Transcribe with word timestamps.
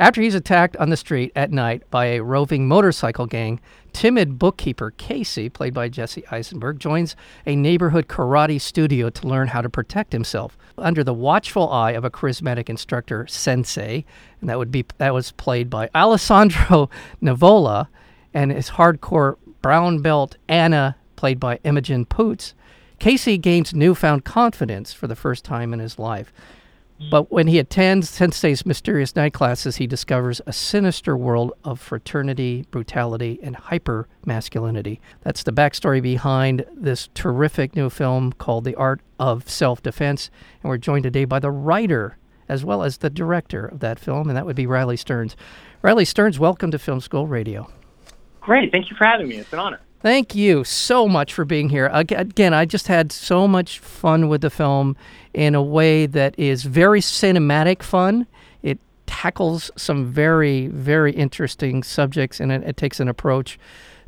After 0.00 0.22
he's 0.22 0.34
attacked 0.34 0.78
on 0.78 0.88
the 0.88 0.96
street 0.96 1.30
at 1.36 1.52
night 1.52 1.82
by 1.90 2.06
a 2.06 2.22
roving 2.22 2.66
motorcycle 2.66 3.26
gang, 3.26 3.60
timid 3.92 4.38
bookkeeper 4.38 4.92
Casey, 4.92 5.50
played 5.50 5.74
by 5.74 5.90
Jesse 5.90 6.26
Eisenberg, 6.28 6.78
joins 6.78 7.14
a 7.44 7.54
neighborhood 7.54 8.08
karate 8.08 8.58
studio 8.58 9.10
to 9.10 9.28
learn 9.28 9.48
how 9.48 9.60
to 9.60 9.68
protect 9.68 10.14
himself 10.14 10.56
under 10.78 11.04
the 11.04 11.12
watchful 11.12 11.70
eye 11.70 11.90
of 11.90 12.06
a 12.06 12.10
charismatic 12.10 12.70
instructor, 12.70 13.26
Sensei, 13.26 14.06
and 14.40 14.48
that 14.48 14.56
would 14.56 14.72
be 14.72 14.86
that 14.96 15.12
was 15.12 15.32
played 15.32 15.68
by 15.68 15.90
Alessandro 15.94 16.88
Nivola, 17.22 17.88
and 18.32 18.50
his 18.50 18.70
hardcore 18.70 19.36
brown 19.60 20.00
belt 20.00 20.38
Anna, 20.48 20.96
played 21.16 21.38
by 21.38 21.58
Imogen 21.62 22.06
Poots. 22.06 22.54
Casey 22.98 23.36
gains 23.36 23.74
newfound 23.74 24.24
confidence 24.24 24.94
for 24.94 25.06
the 25.06 25.16
first 25.16 25.44
time 25.44 25.74
in 25.74 25.78
his 25.78 25.98
life. 25.98 26.32
But 27.08 27.32
when 27.32 27.46
he 27.46 27.58
attends 27.58 28.10
Sensei's 28.10 28.66
mysterious 28.66 29.16
night 29.16 29.32
classes, 29.32 29.76
he 29.76 29.86
discovers 29.86 30.42
a 30.46 30.52
sinister 30.52 31.16
world 31.16 31.52
of 31.64 31.80
fraternity, 31.80 32.66
brutality, 32.70 33.38
and 33.42 33.56
hyper 33.56 34.06
masculinity. 34.26 35.00
That's 35.22 35.42
the 35.42 35.52
backstory 35.52 36.02
behind 36.02 36.66
this 36.74 37.08
terrific 37.14 37.74
new 37.74 37.88
film 37.88 38.34
called 38.34 38.64
The 38.64 38.74
Art 38.74 39.00
of 39.18 39.48
Self 39.48 39.82
Defense. 39.82 40.30
And 40.62 40.68
we're 40.68 40.76
joined 40.76 41.04
today 41.04 41.24
by 41.24 41.38
the 41.38 41.50
writer 41.50 42.18
as 42.50 42.64
well 42.64 42.82
as 42.82 42.98
the 42.98 43.08
director 43.08 43.64
of 43.64 43.80
that 43.80 43.98
film, 43.98 44.28
and 44.28 44.36
that 44.36 44.44
would 44.44 44.56
be 44.56 44.66
Riley 44.66 44.96
Stearns. 44.96 45.36
Riley 45.82 46.04
Stearns, 46.04 46.38
welcome 46.38 46.70
to 46.72 46.78
Film 46.78 47.00
School 47.00 47.26
Radio. 47.26 47.70
Great. 48.40 48.72
Thank 48.72 48.90
you 48.90 48.96
for 48.96 49.04
having 49.04 49.28
me. 49.28 49.36
It's 49.36 49.52
an 49.52 49.60
honor. 49.60 49.80
Thank 50.00 50.34
you 50.34 50.64
so 50.64 51.06
much 51.06 51.34
for 51.34 51.44
being 51.44 51.68
here. 51.68 51.90
Again, 51.92 52.54
I 52.54 52.64
just 52.64 52.86
had 52.88 53.12
so 53.12 53.46
much 53.46 53.80
fun 53.80 54.28
with 54.28 54.40
the 54.40 54.48
film 54.48 54.96
in 55.34 55.54
a 55.54 55.62
way 55.62 56.06
that 56.06 56.38
is 56.38 56.62
very 56.62 57.02
cinematic 57.02 57.82
fun. 57.82 58.26
It 58.62 58.78
tackles 59.04 59.70
some 59.76 60.06
very, 60.06 60.68
very 60.68 61.12
interesting 61.12 61.82
subjects, 61.82 62.40
and 62.40 62.50
it, 62.50 62.62
it 62.62 62.76
takes 62.78 62.98
an 62.98 63.08
approach 63.08 63.58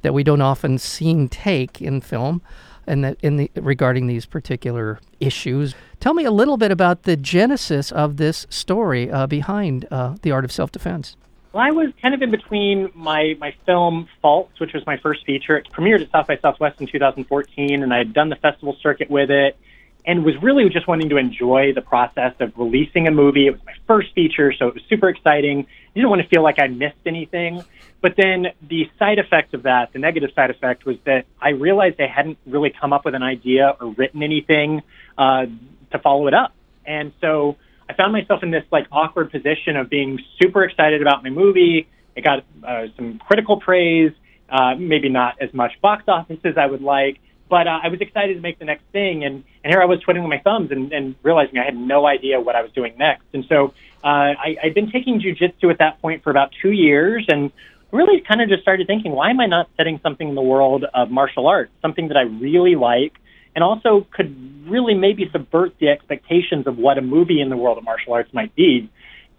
that 0.01 0.15
we 0.15 0.25
don't 0.25 0.41
often 0.41 0.79
see 0.79 1.29
take 1.29 1.83
in 1.83 2.01
film, 2.01 2.41
and 2.87 3.05
that 3.05 3.19
in 3.21 3.37
the 3.37 3.51
regarding 3.57 4.07
these 4.07 4.25
particular 4.25 4.99
issues. 5.21 5.75
Tell 6.01 6.15
me 6.15 6.25
a 6.25 6.31
little 6.31 6.57
bit 6.57 6.71
about 6.71 7.03
the 7.03 7.19
genesis 7.19 7.93
of 7.93 8.17
this 8.17 8.47
story 8.49 9.11
uh, 9.11 9.27
behind 9.27 9.87
uh, 9.91 10.17
the 10.23 10.31
art 10.31 10.47
of 10.47 10.53
self-defense. 10.53 11.17
Well, 11.53 11.63
I 11.63 11.71
was 11.71 11.91
kind 12.01 12.15
of 12.15 12.23
in 12.23 12.31
between 12.31 12.91
my, 12.95 13.35
my 13.39 13.55
film 13.67 14.09
Faults, 14.23 14.59
which 14.59 14.73
was 14.73 14.87
my 14.87 14.97
first 14.97 15.27
feature. 15.27 15.59
It 15.59 15.69
premiered 15.71 16.01
at 16.01 16.11
South 16.11 16.27
by 16.27 16.39
Southwest 16.39 16.81
in 16.81 16.87
2014, 16.87 17.83
and 17.83 17.93
I 17.93 17.99
had 17.99 18.15
done 18.15 18.31
the 18.31 18.37
festival 18.37 18.77
circuit 18.83 19.11
with 19.11 19.31
it 19.31 19.59
and 20.07 20.25
was 20.25 20.35
really 20.43 20.69
just 20.71 20.89
wanting 20.89 21.11
to 21.11 21.17
enjoy 21.17 21.73
the 21.75 21.83
process 21.83 22.35
of 22.41 22.53
releasing 22.57 23.07
a 23.07 23.11
movie. 23.11 23.47
It 23.47 23.51
was 23.51 23.61
my 23.67 23.75
first 23.87 24.15
feature, 24.15 24.53
so 24.59 24.67
it 24.69 24.75
was 24.75 24.83
super 24.89 25.11
exciting. 25.11 25.61
I 25.61 25.95
didn't 25.95 26.09
want 26.09 26.23
to 26.23 26.29
feel 26.29 26.43
like 26.43 26.59
I 26.59 26.69
missed 26.69 27.07
anything. 27.07 27.63
But 28.01 28.15
then 28.17 28.47
the 28.67 28.91
side 28.99 29.19
effect 29.19 29.53
of 29.53 29.65
that, 29.65 29.93
the 29.93 29.99
negative 29.99 30.31
side 30.35 30.51
effect, 30.51 30.87
was 30.87 30.97
that 31.05 31.27
I 31.41 31.51
realized 31.51 32.01
I 32.01 32.07
hadn't 32.07 32.39
really 32.47 32.71
come 32.71 32.93
up 32.93 33.05
with 33.05 33.15
an 33.15 33.23
idea 33.23 33.77
or 33.79 33.89
written 33.91 34.23
anything 34.23 34.83
uh, 35.19 35.47
to 35.93 35.99
follow 35.99 36.27
it 36.29 36.35
up. 36.35 36.55
And 36.85 37.13
so 37.21 37.59
I 37.93 37.95
found 37.95 38.13
myself 38.15 38.43
in 38.43 38.51
this 38.51 38.65
like 38.73 38.87
awkward 38.91 39.31
position 39.31 39.77
of 39.77 39.91
being 39.91 40.19
super 40.41 40.65
excited 40.65 41.03
about 41.03 41.23
my 41.23 41.29
movie. 41.29 41.89
It 42.17 42.25
got 42.25 42.45
uh, 42.67 42.87
some 42.97 43.19
critical 43.19 43.61
praise, 43.61 44.13
uh, 44.49 44.75
maybe 44.77 45.11
not 45.11 45.35
as 45.43 45.53
much 45.53 45.73
box 45.83 46.05
office 46.09 46.39
as 46.45 46.57
I 46.57 46.65
would 46.65 46.81
like, 46.81 47.19
but 47.51 47.67
uh, 47.67 47.81
I 47.83 47.89
was 47.89 48.01
excited 48.01 48.35
to 48.35 48.41
make 48.41 48.59
the 48.59 48.65
next 48.65 48.85
thing. 48.93 49.25
And, 49.25 49.45
and 49.63 49.73
here 49.73 49.83
I 49.83 49.85
was 49.85 50.01
twiddling 50.01 50.27
my 50.27 50.39
thumbs 50.39 50.71
and, 50.71 50.91
and 50.91 51.17
realizing 51.23 51.59
I 51.59 51.67
had 51.67 51.77
no 51.77 52.07
idea 52.07 52.41
what 52.41 52.57
I 52.57 52.63
was 52.63 52.73
doing 52.73 52.95
next. 52.99 53.25
And 53.35 53.45
so 53.47 53.75
uh, 54.03 54.07
I, 54.07 54.57
I'd 54.63 54.75
been 54.75 54.91
taking 54.91 55.21
jujitsu 55.21 55.71
at 55.71 55.79
that 55.79 56.01
point 56.01 56.23
for 56.23 56.31
about 56.31 56.53
two 56.63 56.71
years 56.71 57.27
and 57.29 57.53
really 57.91 58.23
kind 58.23 58.41
of 58.41 58.49
just 58.49 58.63
started 58.63 58.87
thinking, 58.87 59.13
why 59.13 59.29
am 59.29 59.41
I 59.41 59.47
not 59.47 59.69
setting 59.77 60.01
something 60.03 60.31
in 60.31 60.35
the 60.35 60.41
world 60.41 60.87
of 60.95 61.11
martial 61.11 61.47
arts, 61.47 61.73
something 61.83 62.09
that 62.09 62.17
I 62.17 62.23
really 62.23 62.75
like, 62.75 63.13
and 63.55 63.63
also 63.63 64.07
could 64.11 64.35
really 64.69 64.95
maybe 64.95 65.29
subvert 65.31 65.75
the 65.79 65.89
expectations 65.89 66.67
of 66.67 66.79
what 66.79 66.99
a 66.99 67.03
movie 67.03 67.41
in 67.41 67.51
the 67.51 67.57
world 67.57 67.79
of 67.79 67.85
martial 67.85 68.13
arts 68.15 68.33
might 68.33 68.55
be. 68.55 68.91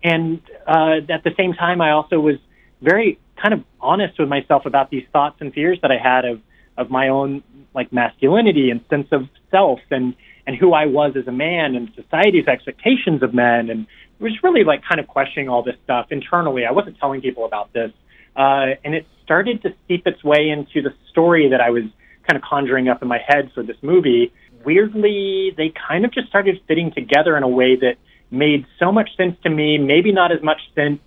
And 0.04 0.42
uh, 0.68 0.98
at 1.10 1.24
the 1.24 1.32
same 1.38 1.54
time, 1.54 1.82
I 1.82 1.92
also 1.92 2.20
was 2.20 2.36
very 2.82 3.20
kind 3.42 3.54
of 3.54 3.64
honest 3.80 4.20
with 4.20 4.30
myself 4.30 4.66
about 4.66 4.90
these 4.90 5.06
thoughts 5.12 5.38
and 5.40 5.54
fears 5.54 5.80
that 5.82 5.92
I 5.92 5.98
had 5.98 6.26
of 6.26 6.42
of 6.78 6.90
my 6.90 7.10
own 7.10 7.44
like 7.76 7.94
masculinity 7.94 8.70
and 8.70 8.82
sense 8.90 9.08
of 9.12 9.28
self 9.52 9.80
and 9.92 10.16
and 10.46 10.58
who 10.58 10.74
I 10.74 10.86
was 10.86 11.14
as 11.16 11.28
a 11.28 11.32
man 11.32 11.76
and 11.76 11.90
society's 11.96 12.48
expectations 12.48 13.24
of 13.24 13.34
men 13.34 13.70
and 13.70 13.88
it 14.20 14.24
was 14.24 14.34
really 14.44 14.64
like 14.64 14.82
kind 14.88 15.00
of 15.00 15.08
questioning 15.08 15.50
all 15.50 15.64
this 15.64 15.76
stuff 15.84 16.08
internally. 16.12 16.66
I 16.66 16.72
wasn't 16.72 16.98
telling 17.00 17.22
people 17.22 17.46
about 17.46 17.74
this, 17.74 17.92
uh, 18.36 18.76
and 18.84 18.94
it 18.94 19.06
started 19.24 19.62
to 19.64 19.74
seep 19.88 20.06
its 20.06 20.24
way 20.24 20.50
into 20.50 20.88
the 20.88 20.96
story 21.10 21.50
that 21.50 21.62
I 21.62 21.72
was 21.72 21.84
kind 22.28 22.38
of 22.38 22.44
conjuring 22.44 22.90
up 22.90 23.02
in 23.02 23.08
my 23.08 23.20
head 23.26 23.52
for 23.54 23.64
this 23.64 23.78
movie, 23.82 24.32
weirdly, 24.66 25.54
they 25.56 25.74
kind 25.88 26.06
of 26.06 26.14
just 26.14 26.28
started 26.28 26.62
fitting 26.68 26.92
together 26.92 27.38
in 27.38 27.44
a 27.44 27.48
way 27.48 27.76
that 27.76 27.96
made 28.32 28.66
so 28.80 28.92
much 28.92 29.16
sense 29.16 29.38
to 29.44 29.50
me, 29.50 29.78
maybe 29.78 30.12
not 30.12 30.32
as 30.32 30.42
much 30.42 30.60
sense 30.74 31.00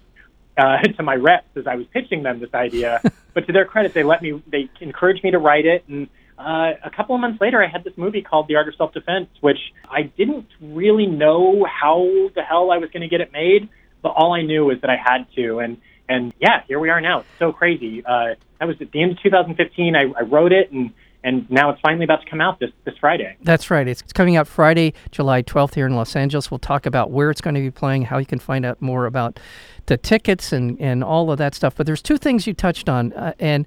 uh, 0.57 0.79
to 0.97 1.03
my 1.03 1.15
reps 1.15 1.49
as 1.57 1.67
I 1.67 1.75
was 1.77 1.87
pitching 1.93 2.23
them 2.23 2.41
this 2.41 2.55
idea. 2.55 3.01
but 3.35 3.47
to 3.47 3.53
their 3.53 3.65
credit, 3.65 3.95
they 3.95 4.03
let 4.03 4.23
me, 4.23 4.43
they 4.47 4.71
encouraged 4.81 5.25
me 5.25 5.31
to 5.33 5.39
write 5.39 5.67
it. 5.67 5.85
And 5.89 6.09
uh, 6.39 6.73
a 6.85 6.91
couple 6.91 7.15
of 7.15 7.21
months 7.21 7.41
later, 7.41 7.63
I 7.63 7.69
had 7.69 7.85
this 7.85 7.95
movie 7.97 8.23
called 8.23 8.49
The 8.49 8.57
Art 8.57 8.69
of 8.69 8.75
Self 8.77 8.93
Defense, 8.93 9.29
which 9.41 9.59
I 9.91 10.03
didn't 10.03 10.47
really 10.61 11.07
know 11.07 11.65
how 11.65 12.05
the 12.35 12.43
hell 12.43 12.71
I 12.71 12.79
was 12.79 12.91
going 12.91 13.03
to 13.03 13.09
get 13.09 13.21
it 13.21 13.33
made, 13.33 13.69
but 14.03 14.11
all 14.11 14.35
I 14.35 14.43
knew 14.43 14.67
was 14.67 14.81
that 14.83 14.91
I 14.91 14.97
had 14.97 15.27
to. 15.37 15.61
And 15.61 15.79
and 16.09 16.33
yeah, 16.39 16.63
here 16.69 16.79
we 16.79 16.89
are 16.91 17.01
now. 17.01 17.21
It's 17.21 17.29
so 17.41 17.53
crazy. 17.53 18.05
Uh, 18.07 18.35
that 18.61 18.69
was 18.69 18.77
at 18.81 18.93
the 18.93 19.03
end 19.03 19.13
of 19.13 19.23
2015. 19.25 19.97
I, 19.97 20.03
I 20.17 20.23
wrote 20.23 20.53
it 20.53 20.71
and 20.71 20.93
and 21.27 21.51
now 21.51 21.71
it's 21.71 21.81
finally 21.81 22.05
about 22.05 22.23
to 22.23 22.31
come 22.31 22.41
out 22.41 22.61
this, 22.61 22.71
this 22.85 22.95
Friday. 22.99 23.37
That's 23.43 23.69
right. 23.69 23.89
It's 23.89 24.01
coming 24.13 24.37
out 24.37 24.47
Friday, 24.47 24.95
July 25.11 25.43
12th 25.43 25.75
here 25.75 25.85
in 25.85 25.97
Los 25.97 26.15
Angeles. 26.15 26.53
We'll 26.53 26.61
talk 26.61 26.87
about 26.87 27.11
where 27.11 27.33
it's 27.33 27.41
going 27.41 27.57
to 27.57 27.61
be 27.61 27.73
playing, 27.73 28.03
how 28.03 28.19
you 28.19 28.27
can 28.27 28.39
find 28.39 28.65
out 28.65 28.81
more 28.81 29.07
about 29.07 29.41
the 29.87 29.97
tickets 29.97 30.53
and, 30.53 30.81
and 30.81 31.03
all 31.03 31.33
of 31.33 31.39
that 31.39 31.57
stuff. 31.57 31.75
But 31.75 31.87
there's 31.87 32.01
two 32.01 32.17
things 32.17 32.47
you 32.47 32.55
touched 32.55 32.89
on. 32.89 33.13
Uh, 33.13 33.33
and 33.41 33.67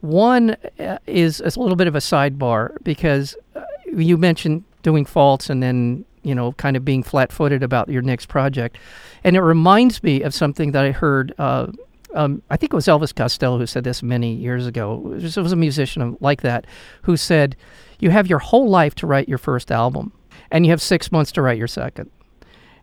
one 0.00 0.56
uh, 0.78 0.98
is, 1.08 1.40
a 1.40 1.58
little 1.58 1.74
bit 1.74 1.88
of 1.88 1.96
a 1.96 2.00
sidebar 2.00 2.76
because 2.84 3.34
uh, 3.56 3.62
you 3.92 4.16
mentioned 4.16 4.62
doing 4.84 5.04
faults 5.04 5.50
and 5.50 5.60
then, 5.60 6.04
you 6.22 6.36
know, 6.36 6.52
kind 6.52 6.76
of 6.76 6.84
being 6.84 7.02
flat 7.02 7.32
footed 7.32 7.64
about 7.64 7.88
your 7.88 8.02
next 8.02 8.26
project. 8.26 8.78
And 9.24 9.34
it 9.34 9.40
reminds 9.40 10.04
me 10.04 10.22
of 10.22 10.34
something 10.34 10.70
that 10.70 10.84
I 10.84 10.92
heard 10.92 11.34
uh, 11.36 11.66
um, 12.14 12.42
I 12.50 12.56
think 12.56 12.72
it 12.72 12.76
was 12.76 12.86
Elvis 12.86 13.14
Costello 13.14 13.58
who 13.58 13.66
said 13.66 13.84
this 13.84 14.02
many 14.02 14.34
years 14.34 14.66
ago. 14.66 14.94
It 14.94 15.22
was, 15.22 15.36
it 15.36 15.42
was 15.42 15.52
a 15.52 15.56
musician 15.56 16.16
like 16.20 16.42
that 16.42 16.66
who 17.02 17.16
said, 17.16 17.56
"You 17.98 18.10
have 18.10 18.26
your 18.26 18.38
whole 18.38 18.68
life 18.68 18.94
to 18.96 19.06
write 19.06 19.28
your 19.28 19.38
first 19.38 19.70
album, 19.70 20.12
and 20.50 20.64
you 20.64 20.70
have 20.70 20.82
six 20.82 21.10
months 21.10 21.32
to 21.32 21.42
write 21.42 21.58
your 21.58 21.68
second. 21.68 22.10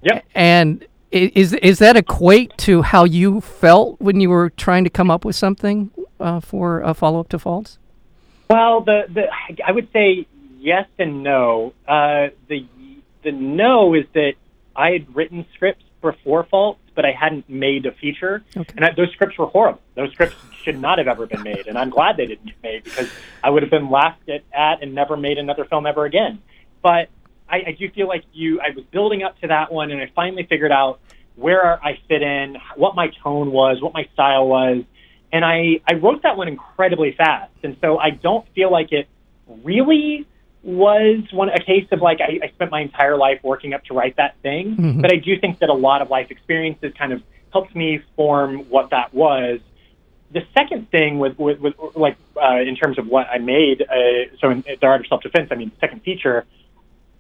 Yep. 0.01 0.25
And 0.35 0.87
is 1.11 1.53
is 1.53 1.79
that 1.79 1.97
equate 1.97 2.55
to 2.59 2.81
how 2.81 3.03
you 3.03 3.41
felt 3.41 3.99
when 3.99 4.19
you 4.19 4.29
were 4.29 4.49
trying 4.51 4.83
to 4.83 4.89
come 4.89 5.09
up 5.09 5.25
with 5.25 5.35
something 5.35 5.91
uh, 6.19 6.39
for 6.39 6.81
a 6.81 6.93
follow 6.93 7.19
up 7.19 7.29
to 7.29 7.39
Faults? 7.39 7.79
Well, 8.49 8.81
the 8.81 9.03
the 9.13 9.23
I 9.65 9.71
would 9.71 9.89
say 9.91 10.27
yes 10.59 10.87
and 10.97 11.23
no. 11.23 11.73
Uh, 11.87 12.27
the 12.47 12.67
the 13.23 13.31
no 13.31 13.93
is 13.93 14.05
that 14.13 14.33
I 14.75 14.91
had 14.91 15.15
written 15.15 15.45
scripts 15.55 15.83
before 16.01 16.45
Faults, 16.49 16.79
but 16.99 17.05
I 17.05 17.13
hadn't 17.13 17.47
made 17.47 17.85
a 17.85 17.93
feature. 17.93 18.43
Okay. 18.57 18.73
And 18.75 18.83
I, 18.83 18.91
those 18.91 19.09
scripts 19.13 19.37
were 19.37 19.45
horrible. 19.45 19.79
Those 19.95 20.11
scripts 20.11 20.35
should 20.63 20.81
not 20.81 20.97
have 20.97 21.07
ever 21.07 21.25
been 21.27 21.43
made. 21.43 21.67
And 21.67 21.77
I'm 21.77 21.89
glad 21.89 22.17
they 22.17 22.25
didn't 22.25 22.45
get 22.45 22.61
made 22.61 22.83
because 22.83 23.09
I 23.41 23.49
would 23.49 23.63
have 23.63 23.71
been 23.71 23.89
laughed 23.89 24.27
at, 24.27 24.43
at 24.53 24.83
and 24.83 24.93
never 24.93 25.15
made 25.15 25.37
another 25.37 25.63
film 25.63 25.85
ever 25.85 26.03
again. 26.03 26.41
But 26.81 27.07
I, 27.47 27.63
I 27.67 27.71
do 27.79 27.89
feel 27.91 28.09
like 28.09 28.25
you, 28.33 28.59
I 28.59 28.75
was 28.75 28.83
building 28.91 29.23
up 29.23 29.39
to 29.39 29.47
that 29.47 29.71
one 29.71 29.91
and 29.91 30.01
I 30.01 30.11
finally 30.13 30.43
figured 30.43 30.73
out 30.73 30.99
where 31.37 31.81
I 31.81 31.97
fit 32.09 32.21
in, 32.21 32.57
what 32.75 32.95
my 32.95 33.07
tone 33.23 33.53
was, 33.53 33.81
what 33.81 33.93
my 33.93 34.05
style 34.11 34.45
was. 34.45 34.83
And 35.31 35.45
I, 35.45 35.79
I 35.87 35.93
wrote 35.93 36.23
that 36.23 36.35
one 36.35 36.49
incredibly 36.49 37.13
fast. 37.13 37.53
And 37.63 37.77
so 37.79 37.97
I 37.97 38.09
don't 38.09 38.45
feel 38.55 38.69
like 38.69 38.91
it 38.91 39.07
really 39.63 40.27
was 40.63 41.19
one 41.31 41.49
a 41.49 41.59
case 41.59 41.87
of 41.91 42.01
like 42.01 42.19
I, 42.21 42.39
I 42.45 42.49
spent 42.49 42.69
my 42.71 42.81
entire 42.81 43.17
life 43.17 43.39
working 43.43 43.73
up 43.73 43.83
to 43.85 43.93
write 43.93 44.17
that 44.17 44.35
thing, 44.41 44.75
mm-hmm. 44.75 45.01
but 45.01 45.11
I 45.11 45.15
do 45.17 45.39
think 45.39 45.59
that 45.59 45.69
a 45.69 45.73
lot 45.73 46.01
of 46.01 46.09
life 46.09 46.31
experiences 46.31 46.93
kind 46.97 47.13
of 47.13 47.21
helped 47.53 47.75
me 47.75 48.01
form 48.15 48.69
what 48.69 48.89
that 48.91 49.13
was. 49.13 49.59
The 50.31 50.45
second 50.55 50.91
thing 50.91 51.17
with, 51.17 51.39
with, 51.39 51.59
with 51.59 51.73
like 51.95 52.17
uh, 52.39 52.57
in 52.57 52.75
terms 52.75 52.99
of 52.99 53.07
what 53.07 53.27
I 53.27 53.39
made, 53.39 53.81
uh, 53.81 54.35
so 54.39 54.49
in, 54.51 54.63
in 54.67 54.75
the 54.79 54.85
art 54.85 55.01
of 55.01 55.07
self 55.07 55.23
defense, 55.23 55.47
I 55.51 55.55
mean, 55.55 55.71
second 55.79 56.03
feature, 56.03 56.45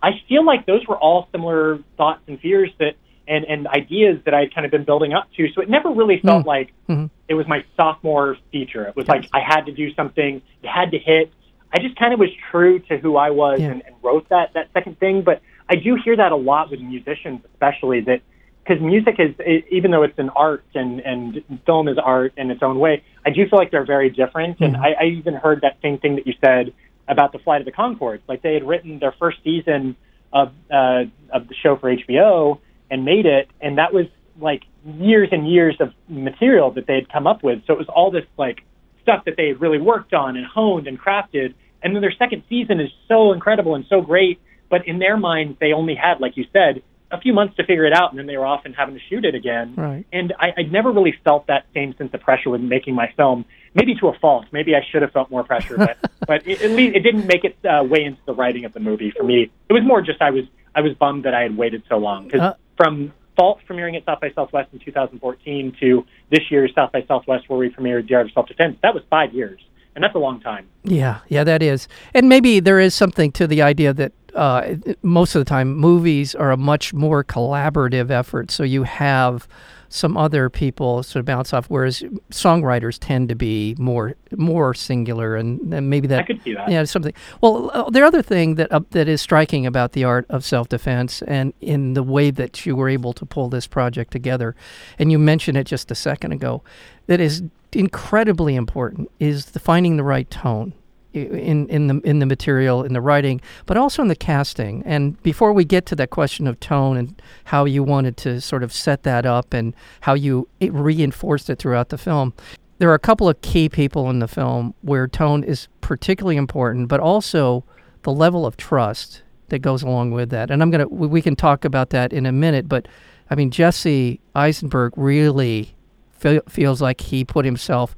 I 0.03 0.21
feel 0.27 0.45
like 0.45 0.65
those 0.65 0.85
were 0.87 0.97
all 0.97 1.27
similar 1.31 1.79
thoughts 1.97 2.21
and 2.27 2.39
fears 2.39 2.71
that 2.79 2.95
and 3.27 3.45
and 3.45 3.67
ideas 3.67 4.19
that 4.25 4.33
I'd 4.33 4.53
kind 4.53 4.65
of 4.65 4.71
been 4.71 4.83
building 4.83 5.13
up 5.13 5.27
to. 5.37 5.47
So 5.53 5.61
it 5.61 5.69
never 5.69 5.89
really 5.89 6.19
felt 6.19 6.43
Mm. 6.43 6.47
like 6.47 6.73
Mm-hmm. 6.89 7.05
it 7.27 7.35
was 7.35 7.47
my 7.47 7.63
sophomore 7.77 8.37
feature. 8.51 8.85
It 8.85 8.95
was 8.95 9.07
Yes. 9.07 9.15
like 9.23 9.29
I 9.33 9.39
had 9.39 9.65
to 9.67 9.71
do 9.71 9.93
something, 9.93 10.41
it 10.61 10.67
had 10.67 10.91
to 10.91 10.99
hit. 10.99 11.31
I 11.73 11.79
just 11.79 11.95
kind 11.97 12.13
of 12.13 12.19
was 12.19 12.29
true 12.51 12.79
to 12.79 12.97
who 12.97 13.15
I 13.17 13.29
was 13.29 13.59
Yeah. 13.59 13.67
and, 13.71 13.83
and 13.85 13.95
wrote 14.01 14.29
that 14.29 14.53
that 14.53 14.69
second 14.73 14.99
thing. 14.99 15.21
But 15.23 15.41
I 15.69 15.75
do 15.75 15.95
hear 16.03 16.15
that 16.17 16.31
a 16.31 16.35
lot 16.35 16.71
with 16.71 16.79
musicians, 16.79 17.41
especially 17.53 18.01
that 18.01 18.21
because 18.63 18.81
music 18.81 19.15
is 19.19 19.35
even 19.71 19.91
though 19.91 20.03
it's 20.03 20.17
an 20.19 20.29
art 20.29 20.63
and 20.73 20.99
and 21.01 21.43
film 21.65 21.87
is 21.87 21.97
art 21.97 22.33
in 22.37 22.51
its 22.51 22.63
own 22.63 22.79
way. 22.79 23.03
I 23.25 23.29
do 23.29 23.47
feel 23.47 23.59
like 23.59 23.71
they're 23.71 23.85
very 23.85 24.09
different. 24.09 24.59
And 24.61 24.75
Mhm. 24.75 24.81
I, 24.81 24.93
I 25.03 25.05
even 25.05 25.35
heard 25.35 25.61
that 25.61 25.77
same 25.81 25.97
thing 25.99 26.15
that 26.15 26.25
you 26.27 26.33
said 26.43 26.73
about 27.07 27.31
the 27.31 27.39
Flight 27.39 27.61
of 27.61 27.65
the 27.65 27.71
Conchords. 27.71 28.21
Like 28.27 28.41
they 28.41 28.53
had 28.53 28.67
written 28.67 28.99
their 28.99 29.11
first 29.13 29.37
season 29.43 29.95
of 30.33 30.51
uh, 30.71 31.03
of 31.31 31.47
the 31.47 31.55
show 31.61 31.75
for 31.75 31.89
HBO 31.95 32.59
and 32.91 33.05
made 33.05 33.25
it, 33.25 33.49
and 33.61 33.77
that 33.77 33.93
was 33.93 34.05
like 34.39 34.63
years 34.85 35.29
and 35.31 35.47
years 35.51 35.75
of 35.79 35.93
material 36.07 36.71
that 36.71 36.87
they 36.87 36.95
had 36.95 37.09
come 37.11 37.27
up 37.27 37.43
with. 37.43 37.59
So 37.67 37.73
it 37.73 37.79
was 37.79 37.89
all 37.89 38.09
this 38.11 38.25
like 38.37 38.61
stuff 39.09 39.25
that 39.25 39.35
they 39.37 39.47
had 39.47 39.59
really 39.61 39.79
worked 39.79 40.13
on 40.13 40.37
and 40.37 40.45
honed 40.45 40.87
and 40.87 40.99
crafted. 40.99 41.53
And 41.81 41.95
then 41.95 42.01
their 42.01 42.13
second 42.17 42.43
season 42.49 42.79
is 42.79 42.89
so 43.07 43.31
incredible 43.31 43.75
and 43.75 43.85
so 43.89 44.01
great, 44.01 44.39
but 44.69 44.87
in 44.87 44.99
their 44.99 45.17
minds 45.17 45.57
they 45.59 45.73
only 45.73 45.95
had, 45.95 46.19
like 46.19 46.37
you 46.37 46.45
said, 46.53 46.83
a 47.11 47.19
few 47.19 47.33
months 47.33 47.55
to 47.55 47.63
figure 47.63 47.85
it 47.85 47.93
out, 47.93 48.11
and 48.11 48.19
then 48.19 48.27
they 48.27 48.37
were 48.37 48.45
off 48.45 48.65
and 48.65 48.75
having 48.75 48.93
to 48.93 49.01
shoot 49.09 49.25
it 49.25 49.33
again. 49.33 49.73
Right. 49.75 50.05
And 50.13 50.31
I, 50.39 50.49
I 50.57 50.61
never 50.63 50.91
really 50.91 51.15
felt 51.23 51.47
that 51.47 51.65
same 51.73 51.95
sense 51.97 52.13
of 52.13 52.21
pressure 52.21 52.51
with 52.51 52.61
making 52.61 52.93
my 52.93 53.11
film. 53.17 53.45
Maybe 53.73 53.95
to 53.95 54.09
a 54.09 54.13
fault. 54.19 54.45
Maybe 54.51 54.75
I 54.75 54.81
should 54.91 55.01
have 55.01 55.11
felt 55.11 55.31
more 55.31 55.43
pressure, 55.43 55.77
but 55.77 55.97
but 56.27 56.47
it, 56.47 56.61
at 56.61 56.71
least 56.71 56.95
it 56.95 56.99
didn't 56.99 57.25
make 57.25 57.43
it 57.45 57.57
uh, 57.65 57.83
way 57.83 58.03
into 58.03 58.19
the 58.27 58.33
writing 58.33 58.65
of 58.65 58.73
the 58.73 58.79
movie 58.79 59.11
for 59.11 59.23
me. 59.23 59.49
It 59.69 59.73
was 59.73 59.83
more 59.83 60.01
just 60.01 60.21
I 60.21 60.29
was 60.29 60.43
I 60.75 60.81
was 60.81 60.93
bummed 60.93 61.23
that 61.25 61.33
I 61.33 61.41
had 61.41 61.57
waited 61.57 61.81
so 61.89 61.97
long 61.97 62.25
because 62.25 62.41
Uh. 62.41 62.53
from 62.77 63.11
Fault 63.39 63.61
premiering 63.65 63.95
at 63.95 64.03
South 64.03 64.19
by 64.19 64.31
Southwest 64.35 64.67
in 64.73 64.79
2014 64.79 65.77
to 65.79 66.05
this 66.29 66.41
year's 66.51 66.73
South 66.75 66.91
by 66.91 67.05
Southwest 67.07 67.47
where 67.47 67.57
we 67.57 67.69
premiered 67.69 68.05
The 68.09 68.15
Art 68.15 68.25
of 68.25 68.33
Self 68.33 68.49
Defense, 68.49 68.77
that 68.83 68.93
was 68.93 69.01
five 69.09 69.33
years, 69.33 69.61
and 69.95 70.03
that's 70.03 70.13
a 70.13 70.19
long 70.19 70.41
time. 70.41 70.67
Yeah, 70.83 71.19
yeah, 71.29 71.45
that 71.45 71.63
is. 71.63 71.87
And 72.13 72.27
maybe 72.27 72.59
there 72.59 72.81
is 72.81 72.93
something 72.93 73.31
to 73.31 73.47
the 73.47 73.61
idea 73.61 73.93
that 73.93 74.11
uh, 74.35 74.75
most 75.03 75.35
of 75.35 75.39
the 75.39 75.45
time 75.45 75.73
movies 75.73 76.35
are 76.35 76.51
a 76.51 76.57
much 76.57 76.93
more 76.93 77.23
collaborative 77.23 78.11
effort. 78.11 78.51
So 78.51 78.63
you 78.63 78.83
have 78.83 79.47
some 79.89 80.15
other 80.15 80.49
people 80.49 81.03
sort 81.03 81.19
of 81.21 81.25
bounce 81.25 81.53
off, 81.53 81.65
whereas 81.65 82.03
songwriters 82.31 82.97
tend 82.99 83.27
to 83.29 83.35
be 83.35 83.75
more 83.77 84.15
more 84.37 84.73
singular, 84.73 85.35
and, 85.35 85.73
and 85.73 85.89
maybe 85.89 86.07
that 86.07 86.19
I 86.19 86.23
could 86.23 86.43
see 86.43 86.53
that. 86.53 86.69
yeah, 86.69 86.83
something. 86.83 87.13
Well, 87.41 87.71
uh, 87.73 87.89
the 87.89 88.05
other 88.05 88.21
thing 88.21 88.55
that 88.55 88.71
uh, 88.71 88.81
that 88.91 89.07
is 89.07 89.21
striking 89.21 89.65
about 89.65 89.93
the 89.93 90.03
art 90.03 90.25
of 90.29 90.45
self 90.45 90.69
defense 90.69 91.21
and 91.23 91.53
in 91.59 91.95
the 91.95 92.03
way 92.03 92.31
that 92.31 92.65
you 92.65 92.75
were 92.75 92.89
able 92.89 93.13
to 93.13 93.25
pull 93.25 93.49
this 93.49 93.67
project 93.67 94.11
together, 94.11 94.55
and 94.99 95.11
you 95.11 95.19
mentioned 95.19 95.57
it 95.57 95.65
just 95.65 95.89
a 95.91 95.95
second 95.95 96.31
ago, 96.31 96.61
that 97.07 97.19
is 97.19 97.43
incredibly 97.71 98.55
important 98.55 99.11
is 99.19 99.47
the 99.47 99.59
finding 99.59 99.97
the 99.97 100.03
right 100.03 100.29
tone 100.31 100.73
in 101.13 101.67
in 101.69 101.87
the 101.87 101.99
in 102.01 102.19
the 102.19 102.25
material 102.25 102.83
in 102.83 102.93
the 102.93 103.01
writing 103.01 103.41
but 103.65 103.77
also 103.77 104.01
in 104.01 104.07
the 104.07 104.15
casting. 104.15 104.83
And 104.85 105.21
before 105.23 105.53
we 105.53 105.65
get 105.65 105.85
to 105.87 105.95
that 105.95 106.09
question 106.09 106.47
of 106.47 106.59
tone 106.59 106.97
and 106.97 107.21
how 107.45 107.65
you 107.65 107.83
wanted 107.83 108.17
to 108.17 108.41
sort 108.41 108.63
of 108.63 108.71
set 108.71 109.03
that 109.03 109.25
up 109.25 109.53
and 109.53 109.75
how 110.01 110.13
you 110.13 110.47
it 110.59 110.73
reinforced 110.73 111.49
it 111.49 111.57
throughout 111.59 111.89
the 111.89 111.97
film 111.97 112.33
there 112.79 112.89
are 112.89 112.95
a 112.95 112.99
couple 112.99 113.27
of 113.27 113.41
key 113.41 113.69
people 113.69 114.09
in 114.09 114.19
the 114.19 114.27
film 114.27 114.73
where 114.81 115.07
tone 115.07 115.43
is 115.43 115.67
particularly 115.81 116.37
important 116.37 116.87
but 116.87 116.99
also 116.99 117.63
the 118.03 118.11
level 118.11 118.45
of 118.45 118.57
trust 118.57 119.21
that 119.49 119.59
goes 119.59 119.83
along 119.83 120.11
with 120.11 120.29
that. 120.29 120.49
And 120.49 120.61
i'm 120.61 120.71
going 120.71 120.87
to 120.87 120.87
we 120.87 121.21
can 121.21 121.35
talk 121.35 121.65
about 121.65 121.89
that 121.91 122.13
in 122.13 122.25
a 122.25 122.31
minute 122.31 122.67
but 122.67 122.87
i 123.29 123.35
mean 123.35 123.51
jesse 123.51 124.19
eisenberg 124.35 124.93
really 124.95 125.75
fe- 126.11 126.41
feels 126.47 126.81
like 126.81 127.01
he 127.01 127.23
put 127.25 127.45
himself 127.45 127.95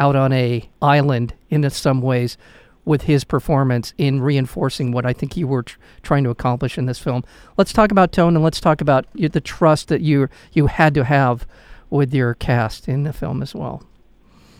out 0.00 0.16
on 0.16 0.32
a 0.32 0.68
island 0.82 1.34
in 1.50 1.68
some 1.70 2.00
ways 2.00 2.36
with 2.84 3.02
his 3.02 3.22
performance 3.22 3.92
in 3.98 4.20
reinforcing 4.20 4.90
what 4.90 5.04
I 5.04 5.12
think 5.12 5.36
you 5.36 5.46
were 5.46 5.62
tr- 5.62 5.78
trying 6.02 6.24
to 6.24 6.30
accomplish 6.30 6.78
in 6.78 6.86
this 6.86 6.98
film. 6.98 7.22
Let's 7.56 7.72
talk 7.72 7.92
about 7.92 8.10
tone 8.10 8.34
and 8.34 8.42
let's 8.42 8.60
talk 8.60 8.80
about 8.80 9.06
the 9.14 9.40
trust 9.40 9.88
that 9.88 10.00
you 10.00 10.28
you 10.52 10.66
had 10.66 10.94
to 10.94 11.04
have 11.04 11.46
with 11.90 12.14
your 12.14 12.34
cast 12.34 12.88
in 12.88 13.04
the 13.04 13.12
film 13.12 13.42
as 13.42 13.54
well. 13.54 13.84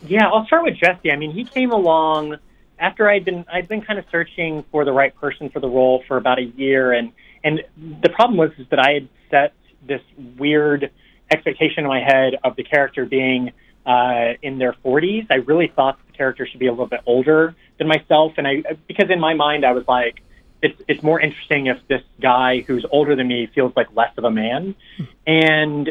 Yeah, 0.06 0.28
I'll 0.28 0.46
start 0.46 0.64
with 0.64 0.76
Jesse. 0.76 1.10
I 1.10 1.16
mean, 1.16 1.32
he 1.32 1.44
came 1.44 1.72
along 1.72 2.36
after 2.78 3.08
I'd 3.08 3.24
been 3.24 3.44
I'd 3.52 3.68
been 3.68 3.82
kind 3.82 3.98
of 3.98 4.04
searching 4.10 4.64
for 4.70 4.84
the 4.84 4.92
right 4.92 5.14
person 5.16 5.48
for 5.48 5.60
the 5.60 5.68
role 5.68 6.02
for 6.06 6.18
about 6.18 6.38
a 6.38 6.44
year, 6.44 6.92
and 6.92 7.12
and 7.42 7.62
the 8.02 8.10
problem 8.10 8.36
was 8.36 8.50
is 8.58 8.66
that 8.70 8.78
I 8.78 8.92
had 8.92 9.08
set 9.30 9.54
this 9.86 10.02
weird 10.36 10.90
expectation 11.30 11.84
in 11.84 11.86
my 11.86 12.00
head 12.00 12.36
of 12.44 12.56
the 12.56 12.64
character 12.64 13.06
being 13.06 13.52
uh, 13.86 14.34
in 14.42 14.58
their 14.58 14.74
40s. 14.84 15.26
I 15.30 15.36
really 15.36 15.72
thought 15.74 15.98
the 16.06 16.12
character 16.12 16.46
should 16.46 16.60
be 16.60 16.66
a 16.66 16.70
little 16.70 16.86
bit 16.86 17.00
older 17.06 17.54
than 17.78 17.88
myself, 17.88 18.34
and 18.36 18.46
I 18.46 18.62
because 18.86 19.10
in 19.10 19.20
my 19.20 19.34
mind 19.34 19.64
I 19.64 19.72
was 19.72 19.84
like, 19.88 20.22
it's 20.62 20.80
it's 20.88 21.02
more 21.02 21.20
interesting 21.20 21.66
if 21.66 21.78
this 21.88 22.02
guy 22.20 22.60
who's 22.60 22.84
older 22.90 23.16
than 23.16 23.28
me 23.28 23.48
feels 23.54 23.72
like 23.76 23.88
less 23.94 24.12
of 24.16 24.24
a 24.24 24.30
man, 24.30 24.74
and 25.26 25.90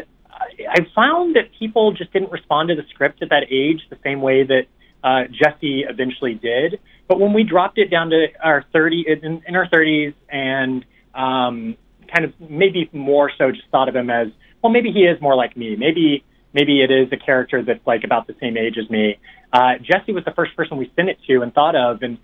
I- 0.68 0.86
found 0.96 1.36
that 1.36 1.52
people 1.58 1.94
just 1.94 2.14
didn't 2.14 2.32
respond 2.32 2.70
to 2.70 2.76
the 2.76 2.84
script 2.90 3.22
at 3.22 3.30
that 3.30 3.46
age 3.52 3.82
the 3.90 3.98
same 4.04 4.22
way 4.22 4.44
that 4.44 4.66
uh, 5.04 5.24
Jesse 5.32 5.86
eventually 5.88 6.36
did. 6.36 6.80
But 7.08 7.20
when 7.20 7.34
we 7.34 7.44
dropped 7.44 7.78
it 7.78 7.90
down 7.90 8.10
to 8.12 8.28
our 8.44 8.66
30 8.72 9.06
in, 9.08 9.42
in 9.48 9.56
our 9.56 9.68
30s 9.68 10.14
and 10.30 10.86
um, 11.14 11.76
kind 12.14 12.26
of 12.26 12.34
maybe 12.40 12.90
more 12.94 13.32
so 13.38 13.52
just 13.52 13.68
thought 13.70 13.90
of 13.90 13.96
him 13.96 14.10
as 14.10 14.28
well, 14.62 14.72
maybe 14.72 14.92
he 14.92 15.02
is 15.02 15.20
more 15.22 15.36
like 15.36 15.56
me. 15.56 15.76
Maybe 15.76 16.24
maybe 16.54 16.82
it 16.82 16.92
is 16.92 17.08
a 17.12 17.18
character 17.18 17.64
that's 17.64 17.86
like 17.86 18.04
about 18.04 18.28
the 18.28 18.36
same 18.40 18.58
age 18.58 18.76
as 18.82 18.90
me. 18.90 19.20
Uh, 19.52 19.74
Jesse 19.82 20.12
was 20.12 20.24
the 20.26 20.34
first 20.36 20.56
person 20.56 20.78
we 20.78 20.92
sent 20.96 21.10
it 21.10 21.18
to 21.28 21.42
and 21.42 21.54
thought 21.54 21.76
of, 21.76 22.02
and 22.02 22.18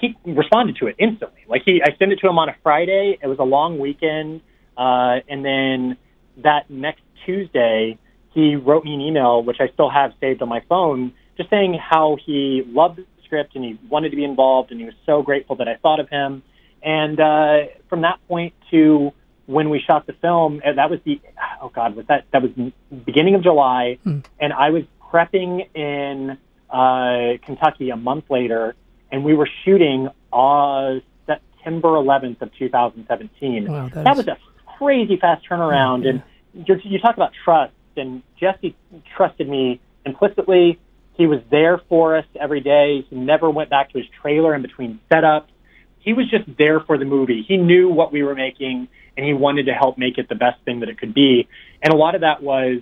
he 0.00 0.16
responded 0.24 0.76
to 0.80 0.86
it 0.86 0.96
instantly. 0.98 1.40
Like 1.48 1.62
he, 1.64 1.82
I 1.82 1.96
sent 1.98 2.12
it 2.12 2.20
to 2.20 2.28
him 2.28 2.38
on 2.38 2.48
a 2.48 2.56
Friday. 2.62 3.18
It 3.22 3.26
was 3.26 3.38
a 3.38 3.44
long 3.44 3.78
weekend, 3.78 4.40
uh, 4.76 5.20
and 5.28 5.44
then 5.44 5.96
that 6.42 6.70
next 6.70 7.02
Tuesday, 7.26 7.98
he 8.32 8.56
wrote 8.56 8.84
me 8.84 8.94
an 8.94 9.00
email, 9.00 9.42
which 9.42 9.58
I 9.60 9.72
still 9.72 9.90
have 9.90 10.12
saved 10.20 10.42
on 10.42 10.48
my 10.48 10.60
phone, 10.68 11.12
just 11.36 11.50
saying 11.50 11.78
how 11.78 12.16
he 12.24 12.62
loved 12.66 12.98
the 12.98 13.06
script 13.24 13.54
and 13.54 13.64
he 13.64 13.78
wanted 13.88 14.10
to 14.10 14.16
be 14.16 14.24
involved, 14.24 14.70
and 14.70 14.80
he 14.80 14.86
was 14.86 14.94
so 15.06 15.22
grateful 15.22 15.56
that 15.56 15.68
I 15.68 15.76
thought 15.76 16.00
of 16.00 16.08
him. 16.08 16.42
And 16.82 17.18
uh, 17.18 17.56
from 17.88 18.02
that 18.02 18.18
point 18.28 18.54
to 18.70 19.12
when 19.46 19.68
we 19.70 19.80
shot 19.80 20.06
the 20.06 20.12
film, 20.14 20.60
uh, 20.64 20.72
that 20.74 20.90
was 20.90 21.00
the 21.04 21.20
oh 21.62 21.68
god, 21.74 21.96
was 21.96 22.06
that 22.06 22.24
that 22.32 22.42
was 22.42 22.50
beginning 23.04 23.34
of 23.34 23.42
July, 23.42 23.98
Hmm. 24.04 24.20
and 24.40 24.52
I 24.52 24.70
was 24.70 24.84
prepping 25.12 25.66
in 25.76 26.38
uh, 26.70 27.38
Kentucky 27.44 27.90
a 27.90 27.96
month 27.96 28.24
later, 28.30 28.74
and 29.12 29.24
we 29.24 29.34
were 29.34 29.48
shooting 29.64 30.08
uh, 30.32 30.94
September 31.26 31.88
11th 31.90 32.42
of 32.42 32.50
2017. 32.58 33.66
Wow, 33.70 33.88
that 33.94 34.04
that 34.04 34.18
is- 34.18 34.26
was 34.26 34.28
a 34.28 34.36
crazy 34.78 35.16
fast 35.16 35.44
turnaround, 35.48 36.04
Yeah. 36.04 36.10
and 36.10 36.22
you're, 36.66 36.78
you 36.80 36.98
talk 36.98 37.14
about 37.16 37.32
trust, 37.44 37.72
and 37.96 38.22
Jesse 38.40 38.74
trusted 39.16 39.48
me 39.48 39.80
implicitly. 40.04 40.78
He 41.16 41.26
was 41.28 41.40
there 41.50 41.78
for 41.88 42.16
us 42.16 42.24
every 42.40 42.60
day. 42.60 43.02
He 43.08 43.14
never 43.16 43.48
went 43.48 43.70
back 43.70 43.90
to 43.92 43.98
his 43.98 44.06
trailer 44.20 44.52
in 44.54 44.62
between 44.62 44.98
setups. 45.10 45.44
He 46.04 46.12
was 46.12 46.28
just 46.30 46.44
there 46.58 46.80
for 46.80 46.98
the 46.98 47.04
movie. 47.04 47.44
He 47.46 47.56
knew 47.56 47.88
what 47.88 48.12
we 48.12 48.22
were 48.22 48.34
making, 48.34 48.88
and 49.16 49.26
he 49.26 49.32
wanted 49.32 49.66
to 49.66 49.72
help 49.72 49.96
make 49.96 50.18
it 50.18 50.28
the 50.28 50.34
best 50.34 50.62
thing 50.64 50.80
that 50.80 50.88
it 50.88 50.98
could 50.98 51.14
be. 51.14 51.48
And 51.82 51.92
a 51.92 51.96
lot 51.96 52.14
of 52.14 52.20
that 52.20 52.42
was, 52.42 52.80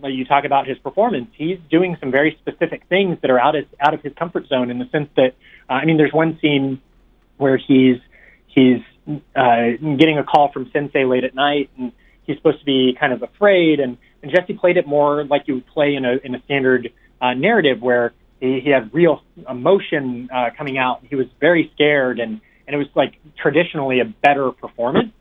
like 0.00 0.14
you 0.14 0.24
talk 0.24 0.44
about 0.44 0.68
his 0.68 0.78
performance. 0.78 1.30
He's 1.36 1.58
doing 1.68 1.96
some 1.98 2.12
very 2.12 2.38
specific 2.40 2.84
things 2.88 3.18
that 3.22 3.30
are 3.30 3.40
out 3.40 3.56
of 3.56 3.64
out 3.80 3.92
of 3.92 4.02
his 4.02 4.12
comfort 4.14 4.46
zone 4.46 4.70
in 4.70 4.78
the 4.78 4.88
sense 4.92 5.08
that, 5.16 5.34
uh, 5.68 5.72
I 5.72 5.84
mean, 5.84 5.96
there's 5.96 6.12
one 6.12 6.38
scene 6.40 6.80
where 7.38 7.56
he's 7.56 7.96
he's 8.46 8.82
uh, 9.34 9.70
getting 9.98 10.18
a 10.18 10.24
call 10.24 10.52
from 10.52 10.70
Sensei 10.72 11.04
late 11.04 11.24
at 11.24 11.34
night, 11.34 11.70
and 11.76 11.90
he's 12.24 12.36
supposed 12.36 12.60
to 12.60 12.64
be 12.64 12.96
kind 13.00 13.12
of 13.12 13.24
afraid. 13.24 13.80
And, 13.80 13.98
and 14.22 14.30
Jesse 14.30 14.54
played 14.54 14.76
it 14.76 14.86
more 14.86 15.24
like 15.24 15.48
you 15.48 15.54
would 15.54 15.66
play 15.66 15.96
in 15.96 16.04
a 16.04 16.18
in 16.22 16.36
a 16.36 16.42
standard 16.44 16.92
uh, 17.20 17.34
narrative 17.34 17.82
where 17.82 18.12
he, 18.40 18.60
he 18.60 18.70
had 18.70 18.94
real 18.94 19.22
emotion 19.48 20.28
uh, 20.32 20.50
coming 20.56 20.78
out. 20.78 21.02
He 21.10 21.16
was 21.16 21.26
very 21.40 21.68
scared, 21.74 22.20
and 22.20 22.40
and 22.70 22.74
it 22.74 22.78
was 22.78 22.94
like 22.94 23.14
traditionally 23.36 23.98
a 23.98 24.04
better 24.04 24.52
performance. 24.52 25.12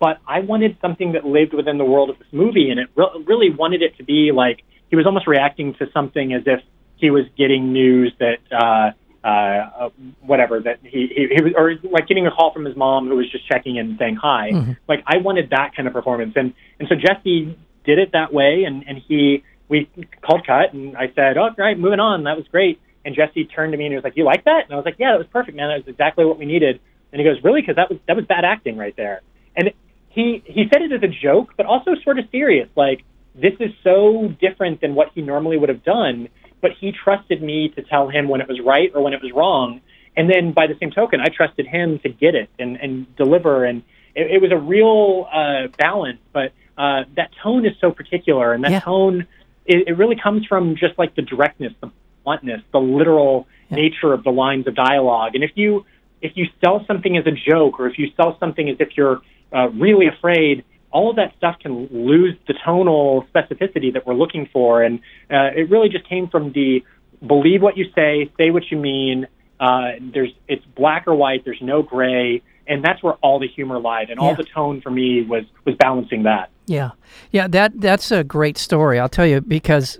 But 0.00 0.18
I 0.26 0.40
wanted 0.40 0.76
something 0.80 1.12
that 1.12 1.24
lived 1.24 1.54
within 1.54 1.78
the 1.78 1.84
world 1.84 2.10
of 2.10 2.18
this 2.18 2.26
movie, 2.32 2.70
and 2.70 2.80
it 2.80 2.88
re- 2.96 3.24
really 3.26 3.50
wanted 3.50 3.82
it 3.82 3.96
to 3.98 4.02
be 4.02 4.32
like 4.34 4.64
he 4.88 4.96
was 4.96 5.06
almost 5.06 5.28
reacting 5.28 5.74
to 5.74 5.88
something 5.92 6.32
as 6.32 6.42
if 6.46 6.60
he 6.96 7.10
was 7.10 7.24
getting 7.38 7.72
news 7.72 8.12
that. 8.18 8.38
Uh, 8.50 8.90
uh, 9.22 9.28
uh, 9.28 9.88
whatever 10.22 10.60
that 10.60 10.78
he, 10.82 11.06
he, 11.14 11.28
he 11.36 11.42
was, 11.42 11.52
or 11.54 11.74
like 11.90 12.08
getting 12.08 12.26
a 12.26 12.30
call 12.30 12.54
from 12.54 12.64
his 12.64 12.74
mom 12.74 13.06
who 13.06 13.16
was 13.16 13.30
just 13.30 13.46
checking 13.46 13.76
in 13.76 13.90
and 13.90 13.98
saying 13.98 14.16
hi. 14.16 14.48
Mhm. 14.50 14.78
Like 14.88 15.02
I 15.06 15.18
wanted 15.18 15.50
that 15.50 15.72
kind 15.76 15.86
of 15.86 15.92
performance, 15.92 16.32
and 16.36 16.54
and 16.78 16.88
so 16.88 16.94
Jesse 16.94 17.54
did 17.84 17.98
it 17.98 18.12
that 18.12 18.32
way, 18.32 18.64
and 18.64 18.82
and 18.88 18.96
he 19.06 19.44
we 19.68 19.90
called 20.22 20.46
cut, 20.46 20.72
and 20.72 20.96
I 20.96 21.12
said, 21.14 21.36
oh, 21.36 21.42
all 21.42 21.54
right, 21.58 21.78
moving 21.78 22.00
on, 22.00 22.24
that 22.24 22.38
was 22.38 22.46
great. 22.48 22.80
And 23.04 23.14
Jesse 23.14 23.44
turned 23.44 23.72
to 23.72 23.78
me 23.78 23.86
and 23.86 23.92
he 23.92 23.96
was 23.96 24.04
like, 24.04 24.16
you 24.16 24.24
like 24.24 24.44
that? 24.44 24.64
And 24.64 24.72
I 24.72 24.76
was 24.76 24.84
like, 24.84 24.96
yeah, 24.98 25.12
that 25.12 25.18
was 25.18 25.26
perfect, 25.32 25.56
man. 25.56 25.68
That 25.68 25.86
was 25.86 25.88
exactly 25.88 26.24
what 26.24 26.38
we 26.38 26.44
needed. 26.44 26.80
And 27.12 27.20
he 27.20 27.24
goes, 27.24 27.42
really? 27.42 27.60
Because 27.62 27.76
that 27.76 27.90
was 27.90 27.98
that 28.06 28.16
was 28.16 28.24
bad 28.26 28.44
acting 28.44 28.76
right 28.76 28.94
there. 28.96 29.22
And 29.56 29.70
he 30.10 30.42
he 30.44 30.64
said 30.72 30.82
it 30.82 30.92
as 30.92 31.02
a 31.02 31.08
joke, 31.08 31.54
but 31.56 31.66
also 31.66 31.92
sort 32.04 32.18
of 32.18 32.26
serious. 32.30 32.68
Like 32.76 33.02
this 33.34 33.54
is 33.58 33.70
so 33.82 34.28
different 34.40 34.80
than 34.80 34.94
what 34.94 35.08
he 35.14 35.22
normally 35.22 35.56
would 35.56 35.68
have 35.68 35.84
done. 35.84 36.28
But 36.60 36.72
he 36.78 36.92
trusted 36.92 37.42
me 37.42 37.70
to 37.70 37.82
tell 37.82 38.08
him 38.10 38.28
when 38.28 38.40
it 38.42 38.48
was 38.48 38.60
right 38.64 38.90
or 38.94 39.02
when 39.02 39.14
it 39.14 39.22
was 39.22 39.32
wrong. 39.32 39.80
And 40.16 40.28
then 40.30 40.52
by 40.52 40.66
the 40.66 40.74
same 40.78 40.90
token, 40.90 41.20
I 41.20 41.28
trusted 41.34 41.66
him 41.66 42.00
to 42.00 42.10
get 42.10 42.34
it 42.34 42.50
and, 42.58 42.76
and 42.76 43.16
deliver. 43.16 43.64
And 43.64 43.82
it, 44.14 44.30
it 44.32 44.42
was 44.42 44.52
a 44.52 44.58
real 44.58 45.26
uh, 45.32 45.68
balance. 45.78 46.18
But 46.32 46.52
uh, 46.76 47.04
that 47.16 47.30
tone 47.42 47.64
is 47.64 47.72
so 47.80 47.92
particular, 47.92 48.52
and 48.52 48.62
that 48.64 48.72
Yeah. 48.72 48.80
tone 48.80 49.26
it, 49.66 49.88
it 49.88 49.96
really 49.96 50.16
comes 50.16 50.46
from 50.46 50.74
just 50.76 50.98
like 50.98 51.14
the 51.14 51.22
directness, 51.22 51.72
the 51.80 51.90
bluntness, 52.24 52.62
the 52.72 52.78
literal 52.80 53.46
nature 53.70 54.12
of 54.12 54.24
the 54.24 54.30
lines 54.30 54.66
of 54.66 54.74
dialogue. 54.74 55.34
And 55.34 55.44
if 55.44 55.52
you 55.54 55.84
if 56.22 56.32
you 56.34 56.46
sell 56.62 56.84
something 56.86 57.16
as 57.16 57.26
a 57.26 57.32
joke, 57.50 57.80
or 57.80 57.86
if 57.88 57.98
you 57.98 58.08
sell 58.16 58.36
something 58.38 58.68
as 58.68 58.76
if 58.78 58.96
you're 58.96 59.20
uh, 59.54 59.68
really 59.70 60.06
afraid, 60.06 60.64
all 60.90 61.10
of 61.10 61.16
that 61.16 61.34
stuff 61.38 61.56
can 61.60 61.86
lose 61.90 62.34
the 62.46 62.54
tonal 62.64 63.24
specificity 63.34 63.92
that 63.94 64.06
we're 64.06 64.14
looking 64.14 64.48
for. 64.52 64.82
And 64.82 64.98
uh, 65.30 65.50
it 65.56 65.70
really 65.70 65.88
just 65.88 66.08
came 66.08 66.28
from 66.28 66.52
the 66.52 66.84
believe 67.26 67.62
what 67.62 67.76
you 67.76 67.86
say, 67.94 68.30
say 68.36 68.50
what 68.50 68.70
you 68.70 68.76
mean. 68.76 69.26
Uh, 69.58 69.92
there's 70.12 70.32
it's 70.48 70.64
black 70.76 71.06
or 71.06 71.14
white. 71.14 71.44
There's 71.44 71.60
no 71.62 71.82
gray, 71.82 72.42
and 72.66 72.84
that's 72.84 73.02
where 73.02 73.14
all 73.14 73.38
the 73.38 73.48
humor 73.48 73.78
lied. 73.78 74.10
And 74.10 74.18
all 74.18 74.30
Yeah. 74.30 74.36
the 74.36 74.44
tone 74.44 74.80
for 74.80 74.90
me 74.90 75.22
was 75.22 75.44
was 75.64 75.74
balancing 75.76 76.24
that. 76.24 76.50
Yeah, 76.66 76.90
yeah. 77.30 77.46
That 77.48 77.80
that's 77.80 78.10
a 78.10 78.24
great 78.24 78.56
story. 78.58 78.98
I'll 78.98 79.08
tell 79.08 79.26
you 79.26 79.40
because 79.40 79.98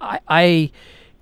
I, 0.00 0.20
I 0.28 0.70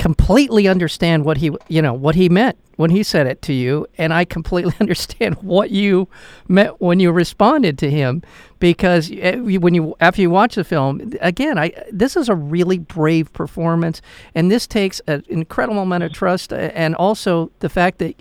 completely 0.04 0.68
understand 0.68 1.25
what 1.25 1.38
he 1.38 1.50
you 1.66 1.80
know 1.80 1.94
what 1.94 2.14
he 2.14 2.28
meant 2.28 2.58
when 2.76 2.90
he 2.90 3.02
said 3.02 3.26
it 3.26 3.40
to 3.40 3.54
you, 3.54 3.87
and 3.96 4.12
I 4.12 4.26
completely 4.26 4.75
understand 4.80 5.37
what 5.37 5.70
you 5.70 6.08
meant 6.46 6.78
when 6.78 7.00
you 7.00 7.11
responded 7.11 7.78
to 7.78 7.90
him. 7.90 8.23
Because 8.58 9.11
eh, 9.11 9.37
when 9.37 9.73
you 9.73 9.94
after 10.00 10.20
you 10.20 10.28
watch 10.28 10.56
the 10.56 10.64
film 10.64 11.14
again, 11.23 11.56
I 11.56 11.73
this 11.90 12.16
is 12.16 12.28
a 12.28 12.34
really 12.34 12.76
brave 12.76 13.32
performance, 13.32 14.02
and 14.34 14.50
this 14.50 14.66
takes 14.66 15.00
an 15.06 15.25
incredible 15.26 15.80
amount 15.80 16.02
of 16.02 16.12
trust, 16.12 16.52
and 16.52 16.94
also 16.96 17.50
the 17.61 17.70
fact 17.70 17.99
that 18.00 18.14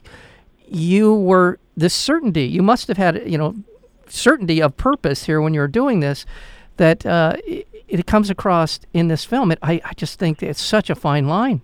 you 0.66 1.14
were 1.14 1.60
the 1.76 1.90
certainty. 1.90 2.46
You 2.46 2.62
must 2.62 2.88
have 2.88 2.96
had 2.96 3.30
you 3.30 3.38
know 3.38 3.56
certainty 4.08 4.62
of 4.62 4.78
purpose 4.78 5.26
here 5.26 5.42
when 5.42 5.54
you're 5.54 5.68
doing 5.68 6.00
this 6.00 6.26
that 6.78 7.06
uh, 7.06 7.36
it, 7.46 7.68
it 7.90 8.08
comes 8.08 8.30
across 8.30 8.80
in 8.94 9.10
this 9.10 9.26
film. 9.26 9.52
It, 9.52 9.60
I, 9.62 9.82
I 9.84 9.94
just 9.96 10.18
think 10.18 10.42
it's 10.42 10.62
such 10.62 10.90
a 10.90 10.96
fine 10.96 11.28
line. 11.28 11.60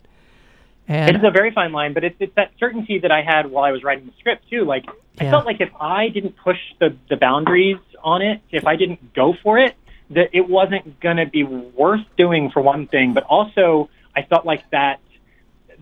And 0.89 1.15
It 1.15 1.19
is 1.19 1.23
a 1.23 1.29
very 1.29 1.51
fine 1.51 1.71
line, 1.71 1.93
but 1.93 2.03
it's, 2.03 2.15
it's 2.19 2.33
that 2.35 2.51
certainty 2.59 2.97
that 2.99 3.11
I 3.11 3.21
had 3.21 3.51
while 3.51 3.63
I 3.63 3.71
was 3.71 3.83
writing 3.83 4.07
the 4.07 4.13
script 4.19 4.49
too. 4.49 4.65
Like 4.65 4.85
I 5.19 5.29
felt 5.29 5.45
like 5.45 5.61
if 5.61 5.69
I 5.79 6.09
didn't 6.09 6.35
push 6.37 6.57
the 6.79 6.97
the 7.09 7.15
boundaries 7.15 7.77
on 8.03 8.21
it, 8.23 8.41
if 8.51 8.65
I 8.65 8.75
didn't 8.75 9.13
go 9.13 9.33
for 9.43 9.59
it, 9.59 9.75
that 10.09 10.29
it 10.33 10.49
wasn't 10.49 10.99
going 10.99 11.17
to 11.17 11.27
be 11.27 11.43
worth 11.43 12.05
doing 12.17 12.49
for 12.49 12.61
one 12.61 12.87
thing. 12.87 13.13
But 13.13 13.23
also, 13.23 13.89
I 14.15 14.23
felt 14.23 14.45
like 14.45 14.67
that 14.71 14.99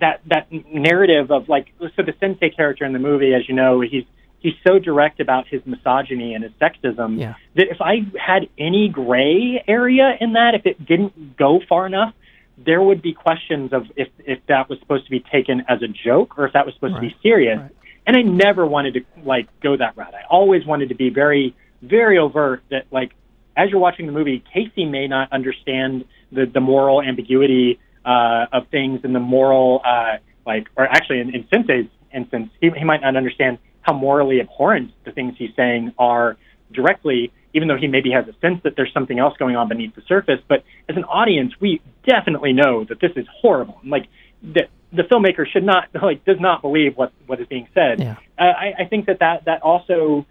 that 0.02 0.22
that 0.28 0.52
narrative 0.52 1.32
of 1.32 1.48
like 1.48 1.72
so 1.80 2.04
the 2.04 2.14
sensei 2.20 2.50
character 2.50 2.84
in 2.84 2.92
the 2.92 3.00
movie, 3.00 3.34
as 3.34 3.48
you 3.48 3.56
know, 3.56 3.80
he's 3.80 4.04
he's 4.40 4.56
so 4.68 4.78
direct 4.78 5.20
about 5.20 5.48
his 5.48 5.66
misogyny 5.66 6.34
and 6.34 6.44
his 6.44 6.54
sexism 6.54 7.18
Yeah. 7.20 7.36
that 7.56 7.70
if 7.72 7.82
I 7.82 8.02
had 8.20 8.50
any 8.58 8.90
gray 8.90 9.64
area 9.68 10.16
in 10.20 10.34
that, 10.34 10.54
if 10.54 10.66
it 10.66 10.86
didn't 10.86 11.38
go 11.38 11.60
far 11.68 11.86
enough, 11.88 12.14
there 12.58 12.82
would 12.82 13.02
be 13.02 13.14
questions 13.14 13.72
of 13.74 13.86
if 13.96 14.10
if 14.20 14.40
that 14.48 14.70
was 14.70 14.80
supposed 14.80 15.06
to 15.06 15.12
be 15.12 15.20
taken 15.20 15.64
as 15.68 15.82
a 15.82 15.88
joke 15.88 16.38
or 16.38 16.46
if 16.46 16.54
that 16.54 16.66
was 16.66 16.76
supposed 16.76 16.96
to 16.96 17.02
be 17.02 17.16
serious. 17.22 17.60
Right. 17.60 17.72
And 18.06 18.16
I 18.16 18.22
never 18.22 18.66
wanted 18.66 18.94
to 18.96 19.02
like 19.24 19.48
go 19.62 19.76
that 19.78 19.98
route. 19.98 20.14
I 20.14 20.26
always 20.30 20.66
wanted 20.66 20.90
to 20.90 20.96
be 20.96 21.10
very 21.10 21.56
very 21.82 22.18
overt 22.18 22.64
that 22.70 22.88
like 22.92 23.12
as 23.56 23.70
you're 23.70 23.80
watching 23.80 24.06
the 24.06 24.12
movie, 24.12 24.44
Casey 24.54 24.86
may 24.86 25.08
not 25.08 25.32
understand 25.32 26.06
the 26.32 26.46
the 26.46 26.62
moral 26.62 27.02
ambiguity 27.02 27.80
uh, 28.06 28.46
of 28.52 28.68
things 28.70 29.02
and 29.04 29.14
the 29.14 29.20
moral 29.20 29.82
uh, 29.86 30.18
like 30.46 30.68
or 30.76 30.86
actually 30.86 31.20
in, 31.20 31.36
in 31.36 31.48
Sensei's 31.54 31.90
instance, 32.14 32.50
he, 32.62 32.70
he 32.76 32.84
might 32.84 33.02
not 33.02 33.16
understand 33.16 33.60
how 33.82 33.94
morally 33.94 34.42
abhorrent 34.42 34.92
the 35.06 35.12
things 35.12 35.36
he's 35.38 35.52
saying 35.56 35.94
are 35.98 36.38
directly, 36.74 37.32
even 37.54 37.68
though 37.68 37.78
he 37.78 37.88
maybe 37.88 38.12
has 38.12 38.28
a 38.28 38.34
sense 38.40 38.62
that 38.64 38.76
there's 38.76 38.92
something 38.94 39.20
else 39.20 39.36
going 39.38 39.56
on 39.56 39.68
beneath 39.68 39.96
the 39.96 40.02
surface. 40.08 40.40
But 40.48 40.64
as 40.90 40.96
an 40.98 41.06
audience, 41.06 41.54
we 41.60 41.82
definitely 42.06 42.54
know 42.54 42.84
that 42.86 43.00
this 43.00 43.12
is 43.16 43.26
horrible. 43.42 43.80
And, 43.82 43.92
Like 43.92 44.08
that 44.44 44.70
the 44.92 45.04
filmmaker 45.04 45.46
should 45.48 45.64
not 45.64 45.90
like 46.02 46.24
does 46.26 46.40
not 46.40 46.62
believe 46.62 46.96
what 46.96 47.12
what 47.26 47.40
is 47.40 47.48
being 47.48 47.68
said. 47.74 48.00
Yeah. 48.00 48.16
Uh, 48.38 48.44
I, 48.44 48.74
I 48.84 48.86
think 48.86 49.08
that, 49.08 49.20
that 49.20 49.46
that 49.46 49.62
also 49.62 50.26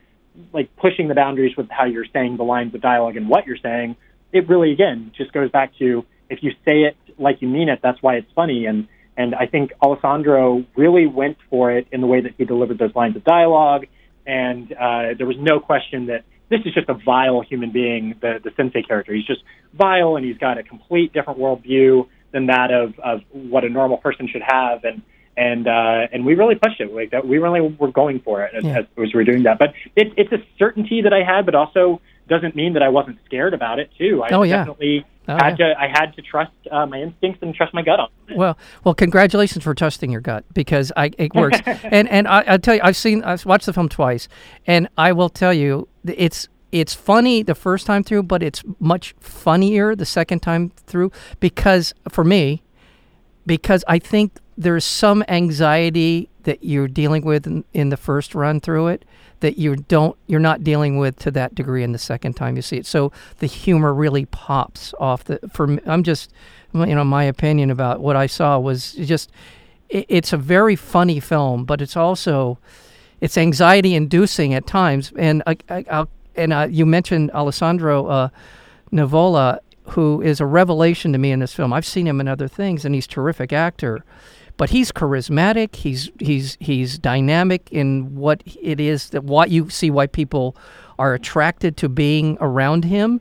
like 0.53 0.75
pushing 0.77 1.09
the 1.09 1.15
boundaries 1.15 1.57
with 1.57 1.69
how 1.71 1.85
you're 1.85 2.07
saying 2.13 2.37
the 2.37 2.45
lines 2.45 2.75
of 2.75 2.81
dialogue 2.81 3.17
and 3.17 3.29
what 3.29 3.47
you're 3.47 3.59
saying. 3.63 3.97
It 4.33 4.49
really 4.49 4.73
again 4.73 5.13
just 5.17 5.33
goes 5.33 5.51
back 5.51 5.77
to 5.79 6.05
if 6.29 6.43
you 6.43 6.53
say 6.65 6.83
it 6.83 6.97
like 7.19 7.41
you 7.41 7.49
mean 7.49 7.69
it, 7.69 7.81
that's 7.83 8.03
why 8.03 8.17
it's 8.17 8.31
funny. 8.35 8.67
And 8.67 8.89
and 9.17 9.35
I 9.35 9.47
think 9.47 9.73
Alessandro 9.83 10.65
really 10.77 11.07
went 11.07 11.39
for 11.49 11.73
it 11.73 11.87
in 11.91 12.01
the 12.01 12.07
way 12.07 12.21
that 12.21 12.35
he 12.37 12.45
delivered 12.45 12.79
those 12.79 12.95
lines 12.95 13.17
of 13.17 13.25
dialogue. 13.25 13.87
And 14.27 14.73
uh, 14.73 15.15
there 15.17 15.27
was 15.27 15.37
no 15.39 15.59
question 15.61 16.07
that 16.07 16.25
this 16.49 16.61
is 16.65 16.75
just 16.75 16.89
a 16.89 16.95
vile 16.95 17.41
human 17.43 17.71
being, 17.73 18.15
the 18.21 18.41
the 18.43 18.51
sensei 18.57 18.83
character. 18.83 19.13
He's 19.15 19.27
just 19.27 19.43
vile, 19.75 20.17
and 20.17 20.25
he's 20.25 20.39
got 20.39 20.59
a 20.59 20.63
complete 20.63 21.13
different 21.13 21.39
worldview 21.41 22.09
than 22.33 22.47
that 22.47 22.71
of 22.71 22.99
of 23.01 23.21
what 23.33 23.65
a 23.65 23.69
normal 23.69 23.99
person 23.99 24.29
should 24.29 24.43
have. 24.43 24.85
And 24.85 25.03
and 25.37 25.67
uh, 25.67 26.07
and 26.13 26.25
we 26.25 26.35
really 26.35 26.55
pushed 26.55 26.81
it 26.81 26.93
like 26.93 27.11
that. 27.11 27.27
We 27.27 27.39
really 27.39 27.61
were 27.61 27.91
going 27.93 28.21
for 28.21 28.45
it 28.45 28.55
as, 28.55 28.65
Yeah. 28.65 28.79
as, 28.79 28.85
as 28.85 29.13
we 29.13 29.15
were 29.15 29.25
doing 29.25 29.43
that. 29.45 29.59
But 29.59 29.75
it, 29.95 30.13
it's 30.17 30.33
a 30.33 30.39
certainty 30.59 31.03
that 31.03 31.13
I 31.13 31.23
had, 31.23 31.47
but 31.47 31.55
also 31.55 32.01
doesn't 32.29 32.57
mean 32.57 32.73
that 32.75 32.83
I 32.83 32.89
wasn't 32.89 33.19
scared 33.25 33.55
about 33.55 33.79
it 33.79 33.91
too. 33.99 34.23
I 34.23 34.29
Oh, 34.35 34.43
yeah. 34.43 34.59
definitely 34.59 35.05
Oh, 35.29 35.35
had 35.37 35.57
to. 35.57 35.75
I 35.77 35.89
had 35.89 36.15
to 36.15 36.23
trust 36.23 36.53
uh, 36.71 36.87
my 36.87 37.01
instincts 37.03 37.43
and 37.43 37.53
trust 37.53 37.75
my 37.75 37.83
gut 37.83 37.99
on. 37.99 38.09
it. 38.29 38.37
Well, 38.37 38.57
well, 38.85 38.95
congratulations 38.95 39.65
for 39.65 39.75
trusting 39.75 40.11
your 40.13 40.21
gut 40.21 40.45
because 40.55 40.93
I 40.97 41.11
it 41.19 41.35
works. 41.35 41.59
and 41.67 42.09
and 42.09 42.29
I, 42.29 42.45
I 42.47 42.57
tell 42.59 42.77
you, 42.77 42.81
I've 42.85 42.97
seen, 42.97 43.25
I've 43.25 43.45
watched 43.45 43.67
the 43.67 43.73
film 43.73 43.89
twice, 43.89 44.29
and 44.69 44.89
I 44.97 45.11
will 45.13 45.29
tell 45.29 45.53
you, 45.53 45.89
it's 46.07 46.47
it's 46.71 46.95
funny 46.95 47.43
the 47.43 47.57
first 47.57 47.87
time 47.87 48.05
through, 48.05 48.23
but 48.23 48.41
it's 48.43 48.63
much 48.79 49.17
funnier 49.19 49.97
the 49.97 50.07
second 50.07 50.41
time 50.41 50.71
through 50.87 51.11
because 51.41 51.93
for 52.09 52.23
me, 52.23 52.63
because 53.47 53.83
I 53.89 53.99
think 53.99 54.39
there's 54.57 54.85
some 54.85 55.25
anxiety 55.29 56.29
that 56.45 56.63
you're 56.65 56.89
dealing 56.89 57.25
with 57.25 57.47
in, 57.49 57.65
in 57.73 57.89
the 57.89 57.97
first 57.97 58.35
run 58.35 58.61
through 58.61 58.89
it 58.89 59.05
that 59.41 59.59
you 59.59 59.77
don't 59.77 60.17
you're 60.27 60.41
not 60.41 60.65
dealing 60.65 60.99
with 60.99 61.17
to 61.21 61.31
that 61.33 61.55
degree 61.55 61.83
in 61.83 61.93
the 61.93 61.99
second 61.99 62.35
time 62.35 62.57
you 62.57 62.63
see 62.63 62.79
it. 62.79 62.87
So 62.87 63.13
the 63.39 63.47
humor 63.47 63.93
really 63.93 64.27
pops 64.27 64.95
off 64.99 65.25
the 65.25 65.39
for 65.53 65.67
me, 65.67 65.81
I'm 65.87 66.03
just 66.03 66.33
you 66.73 66.95
know 66.95 67.05
my 67.05 67.25
opinion 67.25 67.71
about 67.71 68.01
what 68.01 68.17
I 68.17 68.27
saw 68.27 68.59
was 68.59 68.93
just 68.93 69.31
it, 69.89 70.07
it's 70.09 70.33
a 70.33 70.37
very 70.37 70.77
funny 70.77 71.21
film, 71.21 71.65
but 71.65 71.81
it's 71.81 71.97
also 71.97 72.59
it's 73.21 73.37
anxiety 73.39 73.95
inducing 73.95 74.55
at 74.55 74.67
times 74.67 75.13
and 75.17 75.43
I, 75.47 75.57
I, 75.69 75.85
I'll, 75.91 76.09
and 76.35 76.53
uh, 76.53 76.69
you 76.71 76.85
mentioned 76.85 77.31
Alessandro 77.33 78.07
uh, 78.07 78.29
Nivola 78.93 79.61
who 79.91 80.21
is 80.21 80.41
a 80.41 80.47
revelation 80.47 81.13
to 81.13 81.19
me 81.19 81.31
in 81.31 81.41
this 81.41 81.53
film. 81.53 81.73
I've 81.73 81.87
seen 81.87 82.07
him 82.07 82.21
in 82.21 82.29
other 82.29 82.49
things, 82.49 82.85
and 82.85 82.95
he's 82.95 83.07
a 83.07 83.09
terrific 83.09 83.53
actor. 83.53 84.05
But 84.57 84.71
he's 84.71 84.91
charismatic. 84.91 85.77
He's 85.77 86.11
he's 86.19 86.57
he's 86.61 86.99
dynamic 86.99 87.69
in 87.71 88.15
what 88.15 88.43
it 88.63 88.81
is 88.81 89.11
that 89.11 89.25
what 89.25 89.51
you 89.51 89.69
see 89.69 89.91
why 89.91 90.07
people 90.07 90.57
are 90.99 91.13
attracted 91.15 91.77
to 91.79 91.89
being 91.89 92.39
around 92.41 92.85
him. 92.85 93.21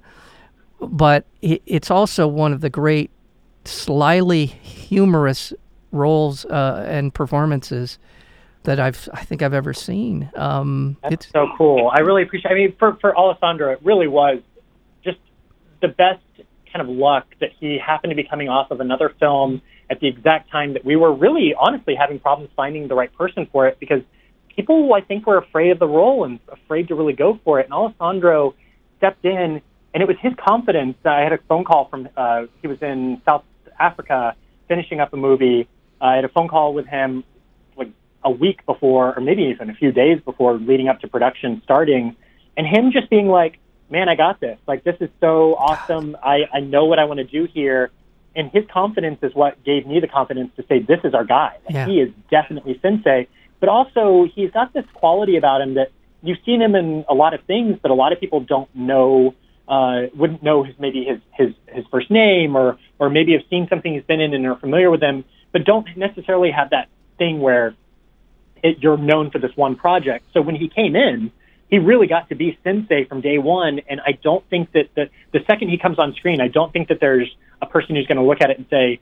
But 0.80 1.26
it's 1.42 1.92
also 1.92 2.28
one 2.28 2.54
of 2.54 2.62
the 2.62 2.70
great, 2.70 3.12
slyly 3.66 4.46
humorous 4.46 5.54
roles 5.92 6.46
uh, 6.46 6.86
and 6.88 7.14
performances 7.14 7.98
that 8.64 8.80
I've 8.80 9.08
I 9.14 9.24
think 9.24 9.42
I've 9.42 9.54
ever 9.54 9.74
seen. 9.74 10.30
Um, 10.36 10.98
That's 11.02 11.14
it's 11.16 11.30
so 11.32 11.48
cool. 11.58 11.90
I 11.94 12.00
really 12.00 12.24
appreciate. 12.24 12.52
I 12.52 12.56
mean, 12.56 12.76
for 12.78 12.98
for 13.02 13.18
Alessandro, 13.18 13.72
it 13.72 13.80
really 13.84 14.08
was 14.08 14.40
just 15.04 15.20
the 15.82 15.88
best 15.88 16.22
kind 16.76 16.90
of 16.90 16.94
luck 16.94 17.26
that 17.40 17.52
he 17.60 17.78
happened 17.84 18.12
to 18.12 18.16
be 18.16 18.28
coming 18.28 18.50
off 18.50 18.70
of 18.70 18.82
another 18.82 19.14
film 19.20 19.62
at 19.90 20.00
the 20.02 20.08
exact 20.08 20.52
time 20.52 20.74
that 20.74 20.84
we 20.84 20.96
were 20.96 21.14
really 21.14 21.54
honestly 21.58 21.96
having 21.98 22.20
problems 22.20 22.52
finding 22.56 22.88
the 22.88 22.96
right 22.96 23.14
person 23.14 23.48
for 23.52 23.68
it 23.68 23.80
because 23.80 24.02
people 24.56 24.94
I 24.94 25.00
think 25.02 25.26
were 25.26 25.38
afraid 25.38 25.72
of 25.72 25.80
the 25.80 25.88
role 25.88 26.26
and 26.26 26.40
afraid 26.52 26.90
to 26.90 26.96
really 26.96 27.14
go 27.14 27.40
for 27.46 27.60
it. 27.60 27.66
And 27.66 27.74
Alessandro 27.74 28.56
stepped 28.98 29.24
in, 29.24 29.62
and 29.94 30.04
it 30.04 30.08
was 30.08 30.18
his 30.22 30.34
confidence. 30.46 30.98
I 31.06 31.22
had 31.22 31.32
a 31.32 31.38
phone 31.48 31.64
call 31.64 31.88
from 31.90 32.10
uh, 32.18 32.44
he 32.62 32.68
was 32.68 32.82
in 32.82 33.22
South 33.26 33.46
Africa 33.80 34.36
finishing 34.68 35.00
up 35.00 35.14
a 35.14 35.18
movie. 35.18 35.70
I 36.02 36.16
had 36.16 36.26
a 36.26 36.30
phone 36.30 36.50
call 36.50 36.74
with 36.74 36.88
him 36.88 37.24
like 37.78 37.92
a 38.24 38.32
week 38.32 38.66
before, 38.66 39.18
or 39.18 39.22
maybe 39.22 39.44
even 39.44 39.70
a 39.70 39.76
few 39.76 39.94
days 39.94 40.20
before, 40.26 40.58
leading 40.58 40.90
up 40.90 41.00
to 41.02 41.08
production 41.08 41.62
starting, 41.64 42.18
and 42.58 42.68
him 42.68 42.92
just 42.92 43.10
being 43.10 43.28
like, 43.28 43.60
"Man, 43.90 44.10
I 44.10 44.16
got 44.16 44.40
this! 44.40 44.58
Like 44.68 44.84
this 44.84 44.96
is 45.00 45.10
so 45.20 45.56
awesome! 45.56 46.18
I 46.24 46.46
I 46.54 46.60
know 46.60 46.86
what 46.86 47.00
I 47.00 47.06
want 47.06 47.20
to 47.20 47.24
do 47.24 47.46
here." 47.46 47.92
And 48.38 48.52
his 48.52 48.66
confidence 48.68 49.20
is 49.22 49.34
what 49.34 49.64
gave 49.64 49.88
me 49.88 50.00
the 50.02 50.08
confidence 50.08 50.52
to 50.58 50.66
say, 50.68 50.80
"This 50.80 51.00
is 51.04 51.14
our 51.14 51.24
guy. 51.24 51.58
Like, 51.66 51.76
Yeah. 51.76 51.88
He 51.88 52.02
is 52.02 52.12
definitely 52.30 52.80
sensei." 52.82 53.28
But 53.60 53.70
also, 53.70 54.26
he's 54.26 54.52
got 54.52 54.74
this 54.74 54.86
quality 54.94 55.38
about 55.38 55.62
him 55.62 55.76
that 55.76 55.92
you've 56.22 56.40
seen 56.46 56.62
him 56.62 56.76
in 56.76 57.06
a 57.08 57.14
lot 57.14 57.34
of 57.34 57.42
things, 57.44 57.80
but 57.82 57.92
a 57.92 57.94
lot 57.94 58.12
of 58.12 58.20
people 58.20 58.42
don't 58.42 58.74
know 58.76 59.34
uh, 59.68 60.04
wouldn't 60.16 60.44
know 60.44 60.64
his 60.64 60.76
maybe 60.80 61.06
his 61.06 61.20
his 61.34 61.56
his 61.68 61.86
first 61.92 62.12
name 62.12 62.56
or 62.56 62.78
or 63.00 63.10
maybe 63.10 63.34
have 63.34 63.42
seen 63.50 63.68
something 63.68 63.94
he's 63.94 64.04
been 64.04 64.22
in 64.22 64.34
and 64.34 64.46
are 64.46 64.58
familiar 64.58 64.92
with 64.92 65.02
him, 65.02 65.24
but 65.52 65.66
don't 65.66 65.88
necessarily 65.98 66.52
have 66.52 66.70
that 66.70 66.88
thing 67.18 67.40
where 67.40 67.76
it, 68.64 68.80
you're 68.80 68.98
known 68.98 69.32
for 69.32 69.40
this 69.40 69.56
one 69.56 69.76
project. 69.76 70.26
So 70.34 70.42
when 70.42 70.56
he 70.56 70.70
came 70.70 70.96
in, 70.96 71.32
he 71.70 71.80
really 71.80 72.08
got 72.08 72.30
to 72.30 72.36
be 72.36 72.58
sensei 72.64 73.06
from 73.06 73.22
day 73.22 73.38
one. 73.38 73.82
And 73.90 74.00
I 74.06 74.14
don't 74.24 74.48
think 74.50 74.72
that 74.74 74.90
the, 74.96 75.10
the 75.34 75.40
second 75.48 75.70
he 75.70 75.78
comes 75.78 76.00
on 76.00 76.14
screen, 76.14 76.42
I 76.42 76.48
don't 76.48 76.72
think 76.72 76.90
that 76.90 77.00
there's 77.00 77.34
a 77.62 77.66
person 77.66 77.96
who's 77.96 78.08
going 78.08 78.18
to 78.18 78.24
look 78.24 78.42
at 78.42 78.50
it 78.50 78.58
and 78.58 78.68
say, 78.70 79.00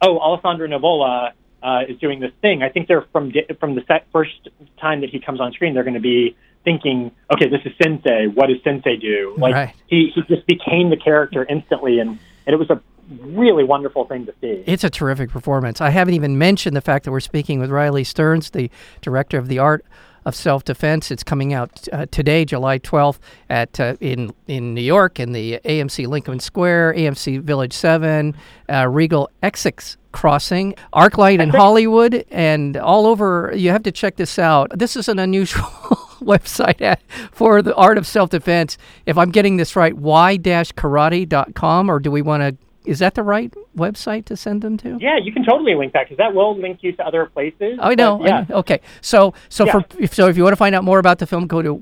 "Oh, 0.00 0.18
Alessandro 0.18 0.66
Nivola 0.66 1.32
uh, 1.62 1.80
is 1.88 1.98
doing 1.98 2.20
this 2.20 2.32
thing." 2.40 2.62
I 2.62 2.68
think 2.68 2.88
they're 2.88 3.06
from 3.12 3.32
from 3.58 3.74
the 3.74 3.82
set, 3.86 4.06
first 4.12 4.48
time 4.80 5.00
that 5.00 5.10
he 5.10 5.20
comes 5.20 5.40
on 5.40 5.52
screen, 5.52 5.74
they're 5.74 5.84
going 5.84 5.94
to 5.94 6.00
be 6.00 6.36
thinking, 6.64 7.10
"Okay, 7.32 7.48
this 7.48 7.60
is 7.64 7.72
Sensei. 7.82 8.26
What 8.26 8.48
does 8.48 8.58
Sensei 8.62 8.96
do?" 8.96 9.34
Like 9.38 9.54
Right. 9.54 9.74
he 9.86 10.12
he 10.14 10.22
just 10.22 10.46
became 10.46 10.90
the 10.90 10.96
character 10.96 11.46
instantly, 11.48 11.98
and 11.98 12.18
and 12.46 12.54
it 12.54 12.58
was 12.58 12.70
a 12.70 12.80
really 13.20 13.64
wonderful 13.64 14.04
thing 14.04 14.26
to 14.26 14.34
see. 14.40 14.62
It's 14.66 14.84
a 14.84 14.90
terrific 14.90 15.30
performance. 15.30 15.80
I 15.80 15.90
haven't 15.90 16.14
even 16.14 16.38
mentioned 16.38 16.76
the 16.76 16.80
fact 16.80 17.04
that 17.04 17.10
we're 17.10 17.20
speaking 17.20 17.58
with 17.58 17.70
Riley 17.70 18.04
Stearns, 18.04 18.50
the 18.50 18.70
director 19.00 19.38
of 19.38 19.48
the 19.48 19.58
art 19.58 19.84
of 20.24 20.34
self 20.34 20.64
defense. 20.64 21.10
It's 21.10 21.22
coming 21.22 21.52
out 21.52 21.88
uh, 21.92 22.06
today, 22.10 22.44
July 22.44 22.78
12th, 22.78 23.18
at 23.48 23.78
uh, 23.80 23.96
in 24.00 24.32
in 24.46 24.74
New 24.74 24.82
York 24.82 25.20
in 25.20 25.32
the 25.32 25.60
AMC 25.64 26.06
Lincoln 26.06 26.40
Square, 26.40 26.94
AMC 26.94 27.40
Village 27.42 27.72
Seven, 27.72 28.36
uh, 28.68 28.88
Regal 28.88 29.30
Essex 29.42 29.96
Crossing, 30.12 30.74
ArcLight 30.92 31.40
in 31.40 31.48
Hollywood, 31.48 32.24
and 32.30 32.76
all 32.76 33.06
over. 33.06 33.52
You 33.54 33.70
have 33.70 33.82
to 33.84 33.92
check 33.92 34.16
this 34.16 34.38
out. 34.38 34.70
This 34.74 34.96
is 34.96 35.08
an 35.08 35.18
unusual. 35.18 35.68
website 36.22 36.80
at, 36.80 37.02
for 37.32 37.62
the 37.62 37.74
art 37.74 37.98
of 37.98 38.06
self-defense 38.06 38.78
if 39.06 39.18
i'm 39.18 39.32
getting 39.32 39.56
this 39.56 39.74
right 39.74 39.96
y-karate.com 39.96 41.90
or 41.90 41.98
do 41.98 42.12
we 42.12 42.22
want 42.22 42.40
to 42.42 42.56
is 42.84 42.98
that 43.00 43.14
the 43.14 43.22
right 43.22 43.52
website 43.76 44.24
to 44.26 44.36
send 44.36 44.62
them 44.62 44.76
to? 44.78 44.98
Yeah, 45.00 45.18
you 45.22 45.32
can 45.32 45.44
totally 45.44 45.74
link 45.74 45.92
that 45.92 46.04
because 46.06 46.18
that 46.18 46.34
will 46.34 46.56
link 46.56 46.78
you 46.82 46.92
to 46.92 47.06
other 47.06 47.26
places. 47.26 47.78
Oh, 47.80 47.90
I 47.90 47.94
know. 47.94 48.18
But, 48.18 48.28
yeah. 48.28 48.36
I 48.38 48.46
know. 48.48 48.56
Okay. 48.56 48.80
So 49.00 49.34
so 49.48 49.64
Yeah. 49.66 49.72
for 49.72 49.84
if, 49.98 50.14
so 50.14 50.28
if 50.28 50.36
you 50.36 50.42
want 50.42 50.52
to 50.52 50.56
find 50.56 50.74
out 50.74 50.84
more 50.84 50.98
about 50.98 51.18
the 51.18 51.26
film, 51.26 51.46
go 51.46 51.62
to 51.62 51.72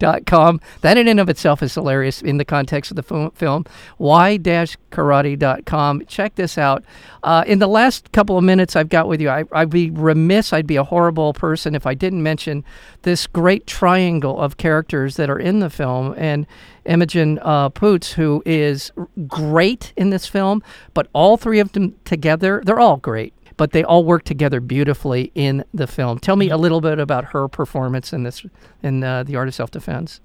y-karate.com. 0.00 0.60
That 0.80 0.96
in 0.96 1.08
and 1.08 1.18
of 1.20 1.28
itself 1.28 1.62
is 1.62 1.74
hilarious 1.74 2.22
in 2.22 2.38
the 2.38 2.44
context 2.44 2.90
of 2.90 2.96
the 2.96 3.02
fil- 3.02 3.30
film. 3.30 3.66
y-karate.com. 3.98 4.46
Check 6.06 6.34
this 6.36 6.56
out. 6.58 6.84
Uh, 7.22 7.44
in 7.46 7.58
the 7.58 7.68
last 7.68 8.10
couple 8.12 8.38
of 8.38 8.44
minutes 8.44 8.76
I've 8.76 8.88
got 8.88 9.08
with 9.08 9.20
you, 9.20 9.28
I, 9.28 9.44
I'd 9.52 9.68
be 9.70 9.90
remiss, 9.90 10.52
I'd 10.52 10.66
be 10.66 10.76
a 10.76 10.84
horrible 10.84 11.32
person 11.34 11.74
if 11.74 11.86
I 11.86 11.94
didn't 11.94 12.22
mention 12.22 12.64
this 13.02 13.26
great 13.26 13.66
triangle 13.66 14.40
of 14.40 14.56
characters 14.56 15.16
that 15.16 15.28
are 15.30 15.38
in 15.38 15.58
the 15.60 15.70
film. 15.70 16.14
And 16.16 16.46
Imogen 16.86 17.38
uh, 17.42 17.68
Poots, 17.68 18.12
who 18.12 18.42
is 18.46 18.90
great 19.28 19.92
in 19.96 20.10
this 20.10 20.26
film, 20.26 20.62
but 20.94 21.08
all 21.12 21.36
three 21.36 21.58
of 21.60 21.72
them 21.72 21.94
together, 22.04 22.62
they're 22.64 22.80
all 22.80 22.96
great, 22.96 23.34
but 23.60 23.72
they 23.72 23.84
all 23.84 24.02
work 24.04 24.24
together 24.24 24.58
beautifully 24.58 25.30
in 25.34 25.62
the 25.74 25.86
film. 25.86 26.18
Tell 26.18 26.34
me 26.34 26.48
a 26.48 26.56
little 26.56 26.80
bit 26.80 26.98
about 26.98 27.26
her 27.26 27.46
performance 27.46 28.10
in 28.10 28.22
this, 28.22 28.42
in 28.82 29.04
uh, 29.04 29.22
The 29.22 29.36
Art 29.36 29.48
of 29.48 29.54
Self 29.54 29.70
Defense. 29.70 30.18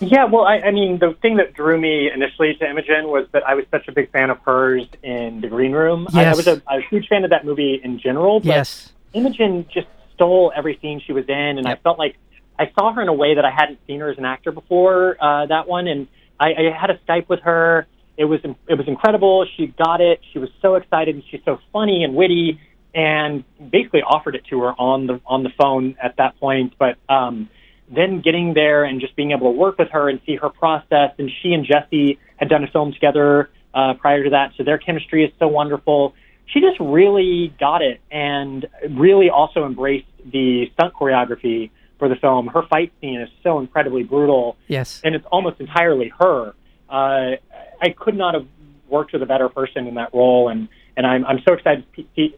Yeah, 0.00 0.26
well, 0.26 0.44
I, 0.44 0.60
I 0.60 0.70
mean, 0.70 1.00
the 1.00 1.16
thing 1.20 1.38
that 1.38 1.54
drew 1.54 1.76
me 1.80 2.08
initially 2.08 2.54
to 2.54 2.70
Imogen 2.70 3.08
was 3.08 3.26
that 3.32 3.42
I 3.44 3.56
was 3.56 3.64
such 3.72 3.88
a 3.88 3.92
big 3.92 4.12
fan 4.12 4.30
of 4.30 4.38
hers 4.46 4.84
in 5.02 5.40
The 5.40 5.48
Green 5.48 5.72
Room. 5.72 6.06
I, 6.14 6.20
I 6.20 6.22
Yes. 6.22 6.36
was 6.36 6.46
a, 6.46 6.62
a 6.68 6.80
huge 6.88 7.08
fan 7.08 7.24
of 7.24 7.30
that 7.30 7.44
movie 7.44 7.80
in 7.82 7.98
general, 7.98 8.38
but 8.38 8.46
Yes. 8.46 8.92
Imogen 9.12 9.66
just 9.74 9.88
stole 10.14 10.52
every 10.54 10.78
scene 10.80 11.02
she 11.04 11.12
was 11.12 11.24
in, 11.28 11.58
and 11.58 11.66
I 11.66 11.74
felt 11.82 11.98
like 11.98 12.14
I 12.60 12.70
saw 12.78 12.92
her 12.92 13.02
in 13.02 13.08
a 13.08 13.12
way 13.12 13.34
that 13.34 13.44
I 13.44 13.50
hadn't 13.50 13.80
seen 13.88 13.98
her 13.98 14.08
as 14.08 14.18
an 14.18 14.24
actor 14.24 14.52
before. 14.52 15.16
Uh, 15.20 15.46
that 15.46 15.66
one, 15.66 15.88
and 15.88 16.06
I, 16.38 16.50
I 16.50 16.78
had 16.80 16.90
a 16.90 16.98
Skype 16.98 17.28
with 17.28 17.40
her. 17.40 17.88
It 18.16 18.24
was 18.26 18.38
it 18.44 18.74
was 18.74 18.86
incredible. 18.86 19.46
She 19.56 19.66
got 19.68 20.00
it. 20.00 20.20
She 20.32 20.38
was 20.38 20.48
so 20.62 20.74
excited, 20.76 21.14
and 21.16 21.24
she's 21.28 21.40
so 21.44 21.58
funny 21.72 22.02
and 22.04 22.14
witty, 22.14 22.60
and 22.94 23.44
basically 23.70 24.02
offered 24.02 24.34
it 24.34 24.44
to 24.50 24.60
her 24.62 24.72
on 24.72 25.06
the 25.06 25.20
on 25.26 25.42
the 25.42 25.50
phone 25.58 25.96
at 26.02 26.16
that 26.16 26.38
point. 26.40 26.74
But 26.78 26.96
um, 27.08 27.48
then 27.94 28.20
getting 28.20 28.54
there 28.54 28.84
and 28.84 29.00
just 29.00 29.16
being 29.16 29.32
able 29.32 29.52
to 29.52 29.58
work 29.58 29.78
with 29.78 29.90
her 29.90 30.08
and 30.08 30.20
see 30.26 30.36
her 30.36 30.48
process, 30.48 31.12
and 31.18 31.30
she 31.42 31.52
and 31.52 31.64
Jesse 31.64 32.18
had 32.36 32.48
done 32.48 32.64
a 32.64 32.68
film 32.68 32.92
together 32.92 33.50
uh, 33.74 33.94
prior 33.94 34.24
to 34.24 34.30
that, 34.30 34.52
so 34.56 34.64
their 34.64 34.78
chemistry 34.78 35.24
is 35.24 35.32
so 35.38 35.48
wonderful 35.48 36.14
she 36.48 36.60
just 36.60 36.78
really 36.80 37.54
got 37.60 37.82
it 37.82 38.00
and 38.10 38.66
really 38.90 39.30
also 39.30 39.66
embraced 39.66 40.06
the 40.32 40.70
stunt 40.74 40.94
choreography 40.94 41.70
for 41.98 42.08
the 42.08 42.16
film. 42.16 42.46
Her 42.46 42.62
fight 42.68 42.92
scene 43.00 43.20
is 43.20 43.28
so 43.42 43.58
incredibly 43.58 44.02
brutal, 44.02 44.56
Yes. 44.66 45.00
and 45.04 45.14
it's 45.14 45.26
almost 45.30 45.60
entirely 45.60 46.12
her. 46.18 46.54
Uh, 46.88 47.36
I 47.82 47.90
could 47.96 48.16
not 48.16 48.34
have 48.34 48.46
worked 48.88 49.12
with 49.12 49.22
a 49.22 49.26
better 49.26 49.48
person 49.48 49.86
in 49.86 49.94
that 49.96 50.14
role, 50.14 50.48
and 50.48 50.68
and 50.98 51.06
I'm 51.06 51.24
I'm 51.24 51.38
so 51.46 51.54
excited 51.54 51.86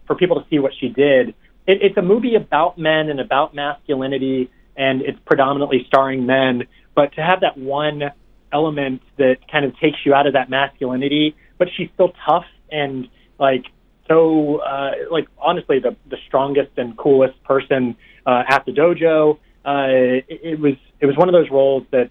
for 0.06 0.14
people 0.14 0.40
to 0.40 0.46
see 0.50 0.58
what 0.58 0.72
she 0.78 0.90
did. 0.90 1.30
It, 1.66 1.82
it's 1.82 1.96
a 1.96 2.02
movie 2.02 2.34
about 2.34 2.78
men 2.78 3.08
and 3.08 3.18
about 3.18 3.54
masculinity, 3.54 4.50
and 4.76 5.00
it's 5.00 5.18
predominantly 5.24 5.84
starring 5.88 6.26
men. 6.26 6.64
But 6.94 7.14
to 7.14 7.22
have 7.22 7.40
that 7.40 7.56
one 7.56 8.12
element 8.52 9.00
that 9.16 9.38
kind 9.50 9.64
of 9.64 9.76
takes 9.78 9.98
you 10.04 10.12
out 10.12 10.26
of 10.26 10.34
that 10.34 10.50
masculinity, 10.50 11.34
but 11.56 11.68
she's 11.74 11.88
still 11.94 12.12
tough 12.26 12.44
and 12.70 13.08
like 13.38 13.64
so 14.06 14.58
uh, 14.58 14.90
like 15.10 15.26
honestly 15.38 15.78
the 15.78 15.96
the 16.10 16.18
strongest 16.26 16.72
and 16.76 16.98
coolest 16.98 17.42
person 17.44 17.96
uh, 18.26 18.42
at 18.46 18.66
the 18.66 18.72
dojo. 18.72 19.38
Uh, 19.64 20.20
it, 20.28 20.40
it 20.42 20.60
was 20.60 20.74
it 21.00 21.06
was 21.06 21.16
one 21.16 21.30
of 21.30 21.32
those 21.32 21.50
roles 21.50 21.84
that 21.92 22.10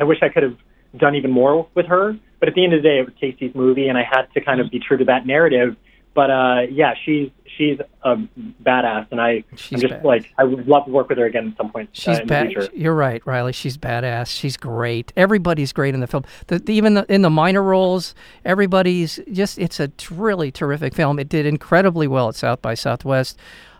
I 0.00 0.04
wish 0.04 0.18
I 0.22 0.28
could 0.28 0.42
have 0.42 0.56
done 0.96 1.14
even 1.14 1.30
more 1.30 1.68
with 1.76 1.86
her. 1.86 2.16
But 2.40 2.48
at 2.48 2.54
the 2.54 2.64
end 2.64 2.72
of 2.72 2.82
the 2.82 2.88
day, 2.88 2.98
it 2.98 3.04
was 3.04 3.14
Casey's 3.20 3.54
movie, 3.54 3.88
and 3.88 3.98
I 3.98 4.04
had 4.04 4.26
to 4.34 4.40
kind 4.40 4.60
of 4.60 4.70
be 4.70 4.78
true 4.78 4.96
to 4.96 5.04
that 5.06 5.26
narrative. 5.26 5.76
But 6.14 6.30
uh, 6.30 6.60
yeah, 6.70 6.94
she's 7.04 7.30
she's 7.56 7.78
a 8.02 8.16
badass, 8.64 9.06
and 9.10 9.20
I 9.20 9.44
She's 9.54 9.82
I'm 9.84 9.88
just 9.88 10.04
like 10.04 10.32
I 10.36 10.44
would 10.44 10.66
love 10.66 10.86
to 10.86 10.90
work 10.90 11.08
with 11.08 11.18
her 11.18 11.26
again 11.26 11.48
at 11.48 11.56
some 11.56 11.70
point 11.70 11.90
uh, 11.90 11.92
She's 11.92 12.18
the 12.18 12.24
bad. 12.24 12.70
You're 12.74 12.94
right, 12.94 13.24
Riley. 13.24 13.52
She's 13.52 13.76
badass. 13.76 14.26
She's 14.28 14.56
great. 14.56 15.12
Everybody's 15.16 15.72
great 15.72 15.94
in 15.94 16.00
the 16.00 16.06
film. 16.06 16.24
The, 16.48 16.58
the, 16.58 16.72
even 16.72 16.94
the, 16.94 17.12
in 17.12 17.22
the 17.22 17.30
minor 17.30 17.62
roles, 17.62 18.16
everybody's 18.44 19.20
just. 19.30 19.58
It's 19.58 19.78
a 19.78 19.92
really 20.10 20.50
terrific 20.50 20.94
film. 20.94 21.18
It 21.18 21.28
did 21.28 21.46
incredibly 21.46 22.08
well 22.08 22.28
at 22.28 22.34
South 22.34 22.62
by 22.62 22.74
Southwest. 22.74 23.38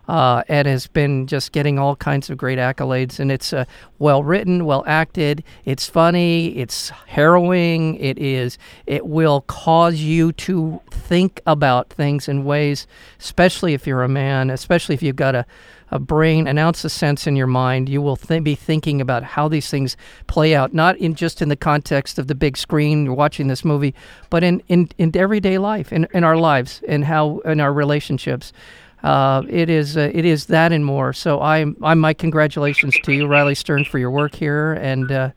Uh, 0.08 0.42
and 0.48 0.66
has 0.66 0.86
been 0.86 1.26
just 1.26 1.52
getting 1.52 1.78
all 1.78 1.94
kinds 1.94 2.30
of 2.30 2.38
great 2.38 2.58
accolades, 2.58 3.20
and 3.20 3.30
it's 3.30 3.52
uh, 3.52 3.66
well 3.98 4.22
written, 4.22 4.64
well 4.64 4.82
acted. 4.86 5.44
It's 5.66 5.86
funny, 5.86 6.56
it's 6.56 6.88
harrowing. 7.08 7.96
It 7.96 8.18
is. 8.18 8.56
It 8.86 9.06
will 9.06 9.42
cause 9.42 9.96
you 9.96 10.32
to 10.32 10.80
think 10.90 11.42
about 11.46 11.90
things 11.90 12.26
in 12.26 12.44
ways, 12.44 12.86
especially 13.20 13.74
if 13.74 13.86
you're 13.86 14.02
a 14.02 14.08
man, 14.08 14.48
especially 14.48 14.94
if 14.94 15.02
you've 15.02 15.16
got 15.16 15.34
a 15.34 15.44
a 15.90 15.98
brain, 15.98 16.46
an 16.46 16.58
ounce 16.58 16.84
of 16.84 16.92
sense 16.92 17.26
in 17.26 17.36
your 17.36 17.46
mind, 17.46 17.88
you 17.88 18.02
will 18.02 18.16
th- 18.16 18.44
be 18.44 18.54
thinking 18.54 19.00
about 19.00 19.22
how 19.22 19.48
these 19.48 19.70
things 19.70 19.96
play 20.26 20.54
out, 20.54 20.74
not 20.74 20.96
in 20.98 21.14
just 21.14 21.40
in 21.40 21.48
the 21.48 21.56
context 21.56 22.18
of 22.18 22.26
the 22.26 22.34
big 22.34 22.56
screen, 22.56 23.04
you're 23.04 23.14
watching 23.14 23.48
this 23.48 23.64
movie, 23.64 23.94
but 24.30 24.44
in, 24.44 24.62
in, 24.68 24.88
in 24.98 25.16
everyday 25.16 25.58
life, 25.58 25.92
in, 25.92 26.06
in 26.12 26.24
our 26.24 26.36
lives, 26.36 26.82
and 26.86 27.04
how 27.04 27.38
in 27.40 27.60
our 27.60 27.72
relationships. 27.72 28.52
Uh, 29.02 29.42
it 29.48 29.70
is 29.70 29.96
uh, 29.96 30.10
it 30.12 30.24
is 30.24 30.46
that 30.46 30.72
and 30.72 30.84
more. 30.84 31.12
So 31.12 31.40
I'm 31.40 31.76
I'm 31.82 31.98
my 31.98 32.14
congratulations 32.14 32.98
to 33.02 33.12
you, 33.12 33.26
Riley 33.26 33.54
Stern, 33.54 33.84
for 33.84 33.98
your 33.98 34.10
work 34.10 34.34
here, 34.34 34.72
and 34.74 35.10
uh, 35.10 35.30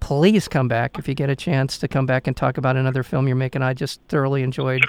please 0.00 0.48
come 0.48 0.68
back 0.68 0.98
if 0.98 1.08
you 1.08 1.14
get 1.14 1.28
a 1.28 1.36
chance 1.36 1.78
to 1.78 1.88
come 1.88 2.06
back 2.06 2.26
and 2.26 2.36
talk 2.36 2.58
about 2.58 2.76
another 2.76 3.02
film 3.02 3.26
you're 3.26 3.36
making. 3.36 3.62
I 3.62 3.74
just 3.74 4.00
thoroughly 4.08 4.42
enjoyed 4.42 4.82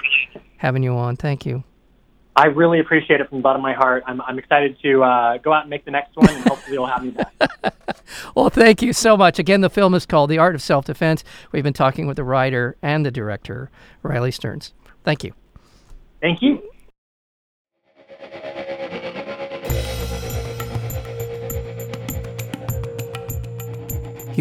having 0.58 0.84
you 0.84 0.94
on. 0.94 1.16
Thank 1.16 1.46
you. 1.46 1.64
I 2.36 2.48
really 2.48 2.80
appreciate 2.80 3.22
it 3.22 3.30
from 3.30 3.40
the 3.40 3.44
bottom 3.44 3.62
of 3.62 3.64
my 3.64 3.74
heart. 3.74 4.04
I'm 4.06 4.22
I'm 4.22 4.38
excited 4.38 4.78
to 4.84 5.04
uh, 5.04 5.38
go 5.38 5.54
out 5.54 5.62
and 5.62 5.70
make 5.70 5.86
the 5.86 5.92
next 5.92 6.16
one, 6.16 6.30
and 6.30 6.44
hopefully 6.48 6.74
you'll 6.76 6.88
have 6.88 7.04
me 7.04 7.12
back. 7.12 7.76
Well, 8.36 8.50
thank 8.50 8.82
you 8.82 8.94
so 8.94 9.18
much. 9.18 9.40
Again, 9.40 9.62
the 9.62 9.70
film 9.70 9.94
is 9.94 10.06
called 10.06 10.30
The 10.30 10.38
Art 10.38 10.56
of 10.56 10.62
Self 10.62 10.86
Defense. 10.86 11.24
We've 11.52 11.64
been 11.64 11.74
talking 11.74 12.08
with 12.08 12.18
the 12.18 12.24
writer 12.24 12.76
and 12.82 13.06
the 13.06 13.12
director, 13.12 13.70
Riley 14.02 14.32
Stearns. 14.32 14.74
Thank 15.04 15.24
you. 15.24 15.34
Thank 16.22 16.42
you. 16.42 16.62